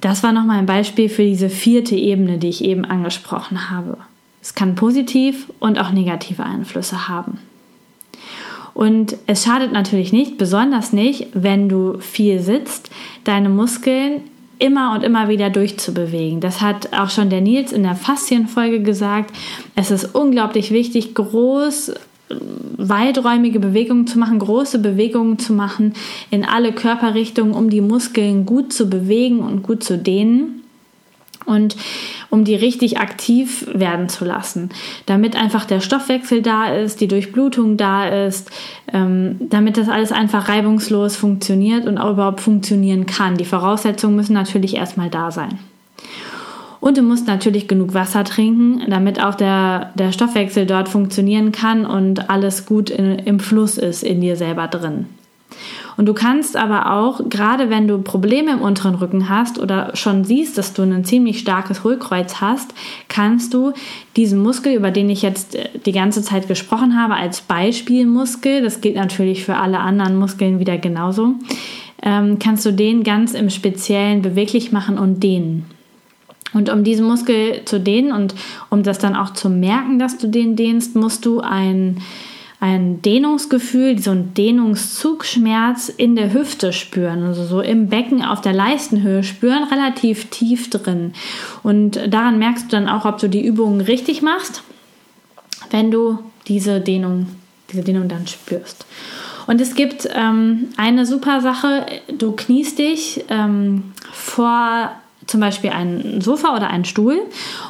Das 0.00 0.22
war 0.22 0.32
nochmal 0.32 0.58
ein 0.58 0.66
Beispiel 0.66 1.08
für 1.08 1.24
diese 1.24 1.50
vierte 1.50 1.96
Ebene, 1.96 2.38
die 2.38 2.48
ich 2.48 2.64
eben 2.64 2.84
angesprochen 2.84 3.70
habe. 3.70 3.98
Es 4.40 4.54
kann 4.54 4.76
positiv 4.76 5.50
und 5.58 5.78
auch 5.78 5.90
negative 5.90 6.44
Einflüsse 6.44 7.08
haben. 7.08 7.38
Und 8.74 9.16
es 9.26 9.42
schadet 9.44 9.72
natürlich 9.72 10.12
nicht, 10.12 10.38
besonders 10.38 10.92
nicht, 10.92 11.28
wenn 11.34 11.68
du 11.68 11.98
viel 11.98 12.38
sitzt, 12.38 12.90
deine 13.24 13.48
Muskeln 13.48 14.22
immer 14.60 14.94
und 14.94 15.02
immer 15.02 15.28
wieder 15.28 15.50
durchzubewegen. 15.50 16.40
Das 16.40 16.60
hat 16.60 16.92
auch 16.92 17.10
schon 17.10 17.30
der 17.30 17.40
Nils 17.40 17.72
in 17.72 17.82
der 17.82 17.96
Faszienfolge 17.96 18.82
gesagt. 18.82 19.34
Es 19.74 19.90
ist 19.90 20.14
unglaublich 20.14 20.70
wichtig, 20.70 21.14
groß 21.14 21.92
weiträumige 22.76 23.60
Bewegungen 23.60 24.06
zu 24.06 24.18
machen, 24.18 24.38
große 24.38 24.78
Bewegungen 24.78 25.38
zu 25.38 25.52
machen 25.52 25.94
in 26.30 26.44
alle 26.44 26.72
Körperrichtungen, 26.72 27.54
um 27.54 27.70
die 27.70 27.80
Muskeln 27.80 28.46
gut 28.46 28.72
zu 28.72 28.88
bewegen 28.88 29.40
und 29.40 29.62
gut 29.62 29.82
zu 29.82 29.98
dehnen 29.98 30.62
und 31.48 31.76
um 32.30 32.44
die 32.44 32.54
richtig 32.54 32.98
aktiv 32.98 33.66
werden 33.72 34.08
zu 34.08 34.24
lassen, 34.24 34.68
damit 35.06 35.34
einfach 35.34 35.64
der 35.64 35.80
Stoffwechsel 35.80 36.42
da 36.42 36.66
ist, 36.66 37.00
die 37.00 37.08
Durchblutung 37.08 37.76
da 37.76 38.06
ist, 38.06 38.50
ähm, 38.92 39.36
damit 39.40 39.78
das 39.78 39.88
alles 39.88 40.12
einfach 40.12 40.48
reibungslos 40.48 41.16
funktioniert 41.16 41.86
und 41.86 41.96
auch 41.96 42.12
überhaupt 42.12 42.40
funktionieren 42.40 43.06
kann. 43.06 43.38
Die 43.38 43.46
Voraussetzungen 43.46 44.16
müssen 44.16 44.34
natürlich 44.34 44.76
erstmal 44.76 45.08
da 45.08 45.30
sein. 45.30 45.58
Und 46.80 46.96
du 46.96 47.02
musst 47.02 47.26
natürlich 47.26 47.66
genug 47.66 47.94
Wasser 47.94 48.24
trinken, 48.24 48.82
damit 48.88 49.22
auch 49.22 49.34
der, 49.34 49.92
der 49.94 50.12
Stoffwechsel 50.12 50.66
dort 50.66 50.88
funktionieren 50.88 51.52
kann 51.52 51.84
und 51.84 52.30
alles 52.30 52.66
gut 52.66 52.90
in, 52.90 53.18
im 53.18 53.40
Fluss 53.40 53.78
ist 53.78 54.02
in 54.02 54.20
dir 54.20 54.36
selber 54.36 54.68
drin. 54.68 55.06
Und 55.96 56.06
du 56.06 56.14
kannst 56.14 56.56
aber 56.56 56.92
auch, 56.92 57.28
gerade 57.28 57.70
wenn 57.70 57.88
du 57.88 57.98
Probleme 57.98 58.52
im 58.52 58.60
unteren 58.60 58.94
Rücken 58.94 59.28
hast 59.28 59.58
oder 59.58 59.96
schon 59.96 60.24
siehst, 60.24 60.56
dass 60.56 60.72
du 60.72 60.82
ein 60.82 61.04
ziemlich 61.04 61.40
starkes 61.40 61.82
Hohlkreuz 61.82 62.40
hast, 62.40 62.72
kannst 63.08 63.52
du 63.52 63.72
diesen 64.16 64.40
Muskel, 64.40 64.74
über 64.74 64.92
den 64.92 65.10
ich 65.10 65.22
jetzt 65.22 65.56
äh, 65.56 65.68
die 65.84 65.92
ganze 65.92 66.22
Zeit 66.22 66.46
gesprochen 66.46 66.96
habe, 66.96 67.14
als 67.14 67.40
Beispielmuskel, 67.40 68.62
das 68.62 68.80
gilt 68.80 68.94
natürlich 68.94 69.44
für 69.44 69.56
alle 69.56 69.80
anderen 69.80 70.16
Muskeln 70.16 70.60
wieder 70.60 70.78
genauso, 70.78 71.34
ähm, 72.02 72.38
kannst 72.38 72.64
du 72.64 72.72
den 72.72 73.02
ganz 73.02 73.34
im 73.34 73.50
Speziellen 73.50 74.22
beweglich 74.22 74.70
machen 74.70 74.98
und 74.98 75.20
dehnen. 75.24 75.64
Und 76.54 76.70
um 76.70 76.84
diesen 76.84 77.06
Muskel 77.06 77.62
zu 77.64 77.78
dehnen 77.78 78.12
und 78.12 78.34
um 78.70 78.82
das 78.82 78.98
dann 78.98 79.16
auch 79.16 79.34
zu 79.34 79.50
merken, 79.50 79.98
dass 79.98 80.18
du 80.18 80.28
den 80.28 80.56
dehnst, 80.56 80.96
musst 80.96 81.26
du 81.26 81.40
ein, 81.40 81.98
ein 82.60 83.02
Dehnungsgefühl, 83.02 83.98
so 83.98 84.12
ein 84.12 84.32
Dehnungszugschmerz 84.34 85.90
in 85.90 86.16
der 86.16 86.32
Hüfte 86.32 86.72
spüren, 86.72 87.22
also 87.22 87.44
so 87.44 87.60
im 87.60 87.88
Becken 87.88 88.24
auf 88.24 88.40
der 88.40 88.54
Leistenhöhe 88.54 89.22
spüren, 89.22 89.64
relativ 89.64 90.26
tief 90.26 90.70
drin. 90.70 91.12
Und 91.62 92.00
daran 92.08 92.38
merkst 92.38 92.66
du 92.66 92.76
dann 92.76 92.88
auch, 92.88 93.04
ob 93.04 93.18
du 93.18 93.28
die 93.28 93.44
Übungen 93.44 93.80
richtig 93.80 94.22
machst, 94.22 94.62
wenn 95.70 95.90
du 95.90 96.18
diese 96.46 96.80
Dehnung, 96.80 97.26
diese 97.70 97.82
Dehnung 97.82 98.08
dann 98.08 98.26
spürst. 98.26 98.86
Und 99.46 99.60
es 99.62 99.74
gibt 99.74 100.08
ähm, 100.14 100.68
eine 100.76 101.06
super 101.06 101.40
Sache, 101.40 101.86
du 102.16 102.32
kniest 102.32 102.78
dich 102.78 103.24
ähm, 103.30 103.92
vor 104.12 104.90
zum 105.28 105.40
Beispiel 105.40 105.70
ein 105.70 106.20
Sofa 106.20 106.56
oder 106.56 106.70
einen 106.70 106.86
Stuhl 106.86 107.20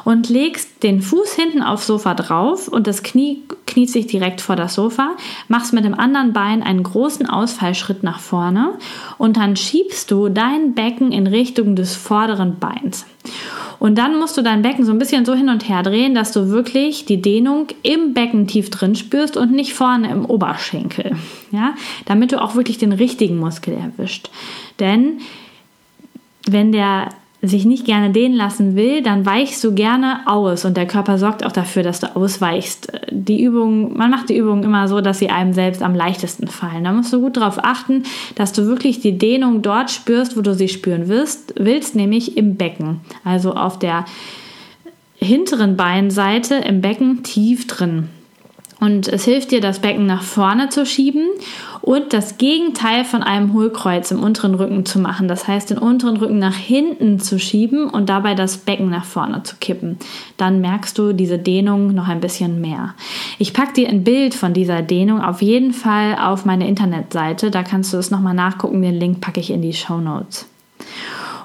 und 0.05 0.29
legst 0.29 0.81
den 0.81 1.01
Fuß 1.01 1.33
hinten 1.33 1.61
aufs 1.61 1.85
Sofa 1.85 2.15
drauf 2.15 2.67
und 2.67 2.87
das 2.87 3.03
Knie 3.03 3.43
kniet 3.67 3.91
sich 3.91 4.07
direkt 4.07 4.41
vor 4.41 4.55
das 4.55 4.73
Sofa, 4.73 5.11
machst 5.49 5.73
mit 5.73 5.83
dem 5.83 5.93
anderen 5.93 6.33
Bein 6.33 6.63
einen 6.63 6.81
großen 6.81 7.29
Ausfallschritt 7.29 8.01
nach 8.01 8.19
vorne 8.19 8.73
und 9.17 9.37
dann 9.37 9.55
schiebst 9.55 10.09
du 10.09 10.29
dein 10.29 10.73
Becken 10.73 11.11
in 11.11 11.27
Richtung 11.27 11.75
des 11.75 11.95
vorderen 11.95 12.57
Beins. 12.59 13.05
Und 13.77 13.97
dann 13.97 14.17
musst 14.17 14.37
du 14.37 14.41
dein 14.41 14.61
Becken 14.61 14.85
so 14.85 14.91
ein 14.91 14.99
bisschen 14.99 15.25
so 15.25 15.33
hin 15.33 15.49
und 15.49 15.67
her 15.69 15.83
drehen, 15.83 16.13
dass 16.13 16.31
du 16.31 16.49
wirklich 16.49 17.05
die 17.05 17.21
Dehnung 17.21 17.67
im 17.83 18.13
Becken 18.13 18.47
tief 18.47 18.69
drin 18.69 18.95
spürst 18.95 19.37
und 19.37 19.51
nicht 19.51 19.73
vorne 19.73 20.11
im 20.11 20.25
Oberschenkel. 20.25 21.15
Ja, 21.51 21.73
damit 22.05 22.31
du 22.31 22.41
auch 22.41 22.55
wirklich 22.55 22.77
den 22.77 22.91
richtigen 22.91 23.37
Muskel 23.37 23.73
erwischt. 23.73 24.29
Denn 24.79 25.19
wenn 26.45 26.71
der 26.71 27.09
sich 27.41 27.63
nicht 27.65 27.85
gerne 27.85 28.11
dehnen 28.11 28.35
lassen 28.35 28.75
will, 28.75 29.01
dann 29.01 29.25
weichst 29.25 29.63
du 29.63 29.73
gerne 29.73 30.21
aus 30.25 30.65
und 30.65 30.75
der 30.75 30.87
Körper 30.87 31.17
sorgt 31.17 31.45
auch 31.45 31.53
dafür, 31.53 31.83
dass 31.83 32.01
du 32.01 32.13
ausweichst. 32.15 32.91
Die 33.11 33.41
Übung, 33.41 33.95
man 33.97 34.11
macht 34.11 34.29
die 34.29 34.37
Übungen 34.37 34.63
immer 34.63 34.89
so, 34.89 34.99
dass 34.99 35.19
sie 35.19 35.29
einem 35.29 35.53
selbst 35.53 35.81
am 35.81 35.95
leichtesten 35.95 36.47
fallen. 36.47 36.83
Da 36.83 36.91
musst 36.91 37.13
du 37.13 37.21
gut 37.21 37.37
darauf 37.37 37.63
achten, 37.63 38.03
dass 38.35 38.51
du 38.51 38.65
wirklich 38.65 38.99
die 38.99 39.17
Dehnung 39.17 39.61
dort 39.61 39.89
spürst, 39.89 40.35
wo 40.35 40.41
du 40.41 40.53
sie 40.53 40.67
spüren 40.67 41.07
willst, 41.07 41.53
willst 41.57 41.95
nämlich 41.95 42.35
im 42.35 42.55
Becken, 42.55 42.99
also 43.23 43.53
auf 43.53 43.79
der 43.79 44.03
hinteren 45.15 45.77
Beinseite 45.77 46.55
im 46.55 46.81
Becken 46.81 47.23
tief 47.23 47.67
drin. 47.67 48.09
Und 48.79 49.07
es 49.09 49.25
hilft 49.25 49.51
dir, 49.51 49.59
das 49.59 49.79
Becken 49.79 50.05
nach 50.05 50.23
vorne 50.23 50.69
zu 50.69 50.85
schieben 50.85 51.27
und 51.81 52.13
das 52.13 52.37
Gegenteil 52.37 53.03
von 53.03 53.23
einem 53.23 53.53
Hohlkreuz 53.53 54.11
im 54.11 54.23
unteren 54.23 54.55
Rücken 54.55 54.85
zu 54.85 54.99
machen. 54.99 55.27
Das 55.27 55.47
heißt, 55.47 55.69
den 55.69 55.77
unteren 55.77 56.17
Rücken 56.17 56.39
nach 56.39 56.55
hinten 56.55 57.19
zu 57.19 57.39
schieben 57.39 57.89
und 57.89 58.09
dabei 58.09 58.35
das 58.35 58.57
Becken 58.57 58.89
nach 58.89 59.03
vorne 59.03 59.43
zu 59.43 59.57
kippen. 59.59 59.97
Dann 60.37 60.61
merkst 60.61 60.97
du 60.97 61.11
diese 61.11 61.37
Dehnung 61.37 61.93
noch 61.93 62.07
ein 62.07 62.21
bisschen 62.21 62.61
mehr. 62.61 62.95
Ich 63.37 63.53
packe 63.53 63.73
dir 63.73 63.89
ein 63.89 64.03
Bild 64.03 64.33
von 64.33 64.53
dieser 64.53 64.81
Dehnung 64.81 65.21
auf 65.21 65.41
jeden 65.41 65.73
Fall 65.73 66.17
auf 66.17 66.45
meine 66.45 66.67
Internetseite. 66.67 67.51
Da 67.51 67.63
kannst 67.63 67.91
du 67.91 67.97
es 67.97 68.11
nochmal 68.11 68.33
nachgucken. 68.33 68.81
Den 68.81 68.99
Link 68.99 69.19
packe 69.19 69.41
ich 69.41 69.51
in 69.51 69.61
die 69.61 69.73
Show 69.73 69.97
Notes. 69.97 70.47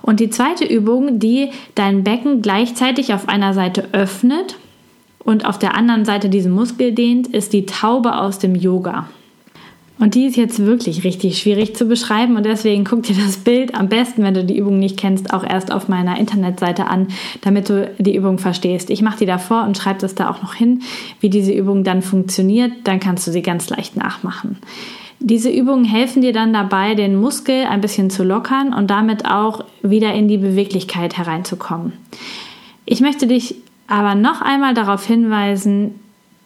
Und 0.02 0.20
die 0.20 0.30
zweite 0.30 0.66
Übung, 0.66 1.18
die 1.18 1.48
dein 1.74 2.04
Becken 2.04 2.42
gleichzeitig 2.42 3.14
auf 3.14 3.28
einer 3.28 3.54
Seite 3.54 3.88
öffnet 3.92 4.56
und 5.24 5.46
auf 5.46 5.58
der 5.58 5.74
anderen 5.74 6.04
Seite 6.04 6.28
diesen 6.28 6.52
Muskel 6.52 6.92
dehnt, 6.92 7.26
ist 7.28 7.52
die 7.52 7.66
Taube 7.66 8.18
aus 8.18 8.38
dem 8.38 8.54
Yoga. 8.54 9.08
Und 9.98 10.16
die 10.16 10.26
ist 10.26 10.36
jetzt 10.36 10.58
wirklich 10.58 11.04
richtig 11.04 11.38
schwierig 11.38 11.76
zu 11.76 11.86
beschreiben 11.86 12.36
und 12.36 12.44
deswegen 12.44 12.84
guck 12.84 13.04
dir 13.04 13.14
das 13.14 13.36
Bild 13.36 13.76
am 13.76 13.88
besten, 13.88 14.24
wenn 14.24 14.34
du 14.34 14.44
die 14.44 14.58
Übung 14.58 14.80
nicht 14.80 14.98
kennst, 14.98 15.32
auch 15.32 15.44
erst 15.44 15.70
auf 15.70 15.88
meiner 15.88 16.18
Internetseite 16.18 16.88
an, 16.88 17.08
damit 17.42 17.68
du 17.68 17.92
die 17.98 18.16
Übung 18.16 18.38
verstehst. 18.38 18.90
Ich 18.90 19.02
mache 19.02 19.18
die 19.18 19.26
davor 19.26 19.62
und 19.64 19.78
schreibe 19.78 20.00
das 20.00 20.16
da 20.16 20.30
auch 20.30 20.42
noch 20.42 20.54
hin, 20.54 20.82
wie 21.20 21.30
diese 21.30 21.52
Übung 21.52 21.84
dann 21.84 22.02
funktioniert. 22.02 22.72
Dann 22.82 22.98
kannst 22.98 23.26
du 23.26 23.30
sie 23.30 23.42
ganz 23.42 23.70
leicht 23.70 23.96
nachmachen. 23.96 24.58
Diese 25.20 25.48
Übungen 25.48 25.84
helfen 25.84 26.22
dir 26.22 26.32
dann 26.32 26.52
dabei, 26.52 26.96
den 26.96 27.14
Muskel 27.14 27.64
ein 27.64 27.80
bisschen 27.80 28.10
zu 28.10 28.24
lockern 28.24 28.74
und 28.74 28.90
damit 28.90 29.24
auch 29.24 29.64
wieder 29.80 30.12
in 30.12 30.26
die 30.26 30.38
Beweglichkeit 30.38 31.16
hereinzukommen. 31.16 31.92
Ich 32.84 33.00
möchte 33.00 33.28
dich 33.28 33.54
aber 33.86 34.14
noch 34.14 34.40
einmal 34.40 34.74
darauf 34.74 35.04
hinweisen, 35.04 36.00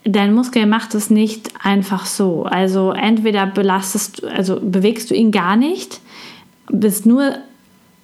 dein 0.05 0.33
Muskel 0.33 0.67
macht 0.67 0.95
es 0.95 1.11
nicht 1.11 1.51
einfach 1.63 2.07
so. 2.07 2.45
Also 2.45 2.93
entweder 2.93 3.47
belastest, 3.47 4.25
also 4.25 4.59
bewegst 4.61 5.11
du 5.11 5.15
ihn 5.15 5.31
gar 5.31 5.57
nicht, 5.57 6.01
bist 6.71 7.07
nur 7.07 7.35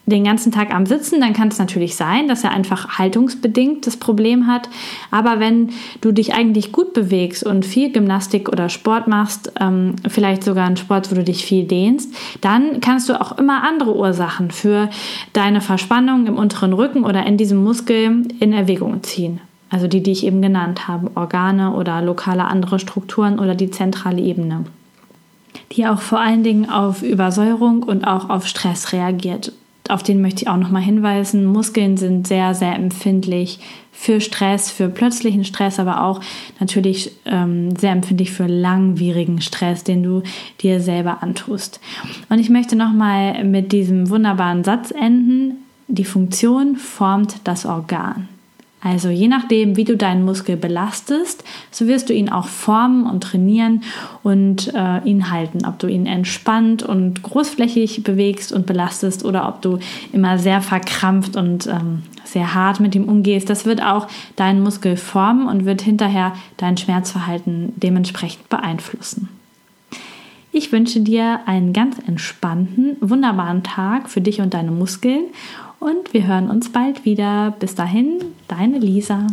den 0.06 0.24
ganzen 0.24 0.52
Tag 0.52 0.74
am 0.74 0.84
Sitzen, 0.84 1.20
dann 1.20 1.32
kann 1.32 1.48
es 1.48 1.58
natürlich 1.58 1.96
sein, 1.96 2.28
dass 2.28 2.44
er 2.44 2.50
einfach 2.50 2.98
haltungsbedingt 2.98 3.86
das 3.86 3.96
Problem 3.96 4.46
hat. 4.46 4.68
Aber 5.10 5.40
wenn 5.40 5.70
du 6.02 6.12
dich 6.12 6.34
eigentlich 6.34 6.72
gut 6.72 6.92
bewegst 6.92 7.44
und 7.44 7.64
viel 7.64 7.90
Gymnastik 7.90 8.50
oder 8.50 8.68
Sport 8.68 9.08
machst, 9.08 9.52
ähm, 9.60 9.96
vielleicht 10.06 10.44
sogar 10.44 10.66
einen 10.66 10.76
Sport, 10.76 11.10
wo 11.10 11.14
du 11.14 11.24
dich 11.24 11.44
viel 11.44 11.64
dehnst, 11.64 12.14
dann 12.42 12.80
kannst 12.80 13.08
du 13.08 13.18
auch 13.18 13.38
immer 13.38 13.62
andere 13.62 13.96
Ursachen 13.96 14.50
für 14.50 14.90
deine 15.32 15.62
Verspannung 15.62 16.26
im 16.26 16.36
unteren 16.36 16.74
Rücken 16.74 17.04
oder 17.04 17.24
in 17.26 17.38
diesem 17.38 17.64
Muskel 17.64 18.28
in 18.40 18.52
Erwägung 18.52 19.02
ziehen. 19.02 19.40
Also 19.70 19.88
die, 19.88 20.02
die 20.02 20.12
ich 20.12 20.26
eben 20.26 20.42
genannt 20.42 20.86
habe, 20.86 21.10
Organe 21.14 21.72
oder 21.72 22.02
lokale 22.02 22.44
andere 22.44 22.78
Strukturen 22.78 23.38
oder 23.38 23.54
die 23.54 23.70
zentrale 23.70 24.20
Ebene 24.20 24.64
die 25.72 25.86
auch 25.86 26.00
vor 26.00 26.20
allen 26.20 26.42
Dingen 26.42 26.68
auf 26.68 27.02
Übersäuerung 27.02 27.84
und 27.84 28.04
auch 28.04 28.28
auf 28.28 28.46
Stress 28.46 28.92
reagiert 28.92 29.52
auf 29.88 30.02
den 30.02 30.22
möchte 30.22 30.42
ich 30.42 30.48
auch 30.48 30.56
nochmal 30.56 30.82
hinweisen. 30.82 31.44
Muskeln 31.44 31.96
sind 31.96 32.26
sehr, 32.26 32.54
sehr 32.54 32.74
empfindlich 32.74 33.60
für 33.92 34.20
Stress, 34.20 34.70
für 34.70 34.88
plötzlichen 34.88 35.44
Stress, 35.44 35.78
aber 35.78 36.04
auch 36.04 36.20
natürlich 36.58 37.12
ähm, 37.26 37.76
sehr 37.76 37.92
empfindlich 37.92 38.32
für 38.32 38.46
langwierigen 38.46 39.40
Stress, 39.40 39.84
den 39.84 40.02
du 40.02 40.22
dir 40.60 40.80
selber 40.80 41.22
antust. 41.22 41.80
Und 42.28 42.38
ich 42.38 42.50
möchte 42.50 42.76
nochmal 42.76 43.44
mit 43.44 43.72
diesem 43.72 44.08
wunderbaren 44.08 44.64
Satz 44.64 44.90
enden. 44.90 45.56
Die 45.86 46.04
Funktion 46.04 46.76
formt 46.76 47.36
das 47.44 47.66
Organ. 47.66 48.28
Also 48.84 49.08
je 49.08 49.28
nachdem, 49.28 49.76
wie 49.78 49.84
du 49.84 49.96
deinen 49.96 50.26
Muskel 50.26 50.58
belastest, 50.58 51.42
so 51.70 51.86
wirst 51.86 52.10
du 52.10 52.12
ihn 52.12 52.28
auch 52.28 52.48
formen 52.48 53.06
und 53.06 53.22
trainieren 53.22 53.82
und 54.22 54.72
äh, 54.74 55.02
ihn 55.04 55.30
halten. 55.30 55.64
Ob 55.64 55.78
du 55.78 55.86
ihn 55.86 56.04
entspannt 56.04 56.82
und 56.82 57.22
großflächig 57.22 58.04
bewegst 58.04 58.52
und 58.52 58.66
belastest 58.66 59.24
oder 59.24 59.48
ob 59.48 59.62
du 59.62 59.78
immer 60.12 60.38
sehr 60.38 60.60
verkrampft 60.60 61.34
und 61.34 61.66
ähm, 61.66 62.02
sehr 62.24 62.52
hart 62.52 62.78
mit 62.78 62.94
ihm 62.94 63.08
umgehst, 63.08 63.48
das 63.48 63.64
wird 63.64 63.82
auch 63.82 64.06
deinen 64.36 64.62
Muskel 64.62 64.98
formen 64.98 65.48
und 65.48 65.64
wird 65.64 65.80
hinterher 65.80 66.34
dein 66.58 66.76
Schmerzverhalten 66.76 67.72
dementsprechend 67.76 68.50
beeinflussen. 68.50 69.30
Ich 70.52 70.70
wünsche 70.72 71.00
dir 71.00 71.40
einen 71.46 71.72
ganz 71.72 71.96
entspannten, 72.06 72.96
wunderbaren 73.00 73.62
Tag 73.64 74.08
für 74.08 74.20
dich 74.20 74.40
und 74.40 74.54
deine 74.54 74.70
Muskeln 74.70 75.24
und 75.84 76.14
wir 76.14 76.26
hören 76.26 76.48
uns 76.48 76.72
bald 76.72 77.04
wieder. 77.04 77.54
Bis 77.60 77.74
dahin, 77.74 78.24
deine 78.48 78.78
Lisa. 78.78 79.26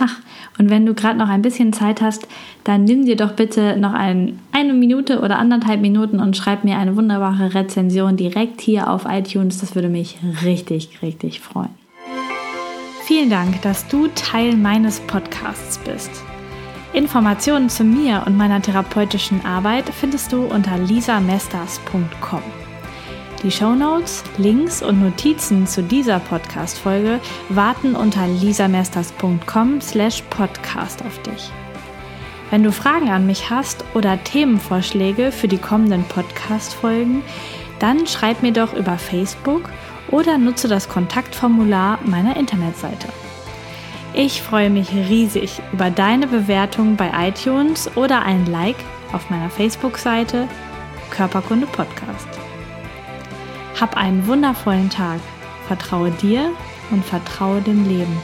Ach, 0.00 0.18
und 0.58 0.70
wenn 0.70 0.84
du 0.84 0.94
gerade 0.94 1.18
noch 1.18 1.28
ein 1.28 1.42
bisschen 1.42 1.72
Zeit 1.72 2.02
hast, 2.02 2.26
dann 2.64 2.84
nimm 2.84 3.04
dir 3.06 3.16
doch 3.16 3.32
bitte 3.32 3.76
noch 3.76 3.92
ein, 3.92 4.40
eine 4.50 4.72
Minute 4.72 5.20
oder 5.20 5.38
anderthalb 5.38 5.80
Minuten 5.80 6.18
und 6.18 6.36
schreib 6.36 6.64
mir 6.64 6.78
eine 6.78 6.96
wunderbare 6.96 7.54
Rezension 7.54 8.16
direkt 8.16 8.60
hier 8.60 8.90
auf 8.90 9.06
iTunes. 9.08 9.60
Das 9.60 9.76
würde 9.76 9.88
mich 9.88 10.18
richtig, 10.44 11.00
richtig 11.00 11.40
freuen. 11.40 11.70
Vielen 13.04 13.30
Dank, 13.30 13.62
dass 13.62 13.86
du 13.86 14.08
Teil 14.14 14.56
meines 14.56 14.98
Podcasts 15.00 15.78
bist. 15.78 16.10
Informationen 16.92 17.68
zu 17.68 17.84
mir 17.84 18.24
und 18.26 18.36
meiner 18.36 18.60
therapeutischen 18.60 19.44
Arbeit 19.46 19.88
findest 19.88 20.32
du 20.32 20.44
unter 20.44 20.76
lisamesters.com. 20.76 22.61
Die 23.42 23.50
Shownotes, 23.50 24.22
Links 24.38 24.84
und 24.84 25.02
Notizen 25.02 25.66
zu 25.66 25.82
dieser 25.82 26.20
Podcast-Folge 26.20 27.18
warten 27.48 27.96
unter 27.96 28.28
lisamesters.com 28.28 29.80
slash 29.80 30.22
podcast 30.30 31.02
auf 31.04 31.20
dich. 31.22 31.50
Wenn 32.50 32.62
du 32.62 32.70
Fragen 32.70 33.08
an 33.10 33.26
mich 33.26 33.50
hast 33.50 33.84
oder 33.94 34.22
Themenvorschläge 34.22 35.32
für 35.32 35.48
die 35.48 35.58
kommenden 35.58 36.04
Podcast-Folgen, 36.04 37.22
dann 37.80 38.06
schreib 38.06 38.42
mir 38.42 38.52
doch 38.52 38.74
über 38.74 38.96
Facebook 38.96 39.68
oder 40.12 40.38
nutze 40.38 40.68
das 40.68 40.88
Kontaktformular 40.88 41.98
meiner 42.04 42.36
Internetseite. 42.36 43.08
Ich 44.14 44.40
freue 44.40 44.70
mich 44.70 44.92
riesig 44.92 45.60
über 45.72 45.90
deine 45.90 46.28
Bewertung 46.28 46.94
bei 46.94 47.10
iTunes 47.28 47.90
oder 47.96 48.22
ein 48.22 48.46
Like 48.46 48.76
auf 49.12 49.30
meiner 49.30 49.50
Facebook-Seite 49.50 50.46
Körperkunde 51.10 51.66
Podcast. 51.66 52.41
Hab 53.80 53.96
einen 53.96 54.26
wundervollen 54.26 54.90
Tag. 54.90 55.20
Vertraue 55.66 56.10
dir 56.10 56.50
und 56.90 57.04
vertraue 57.04 57.60
dem 57.62 57.88
Leben. 57.88 58.16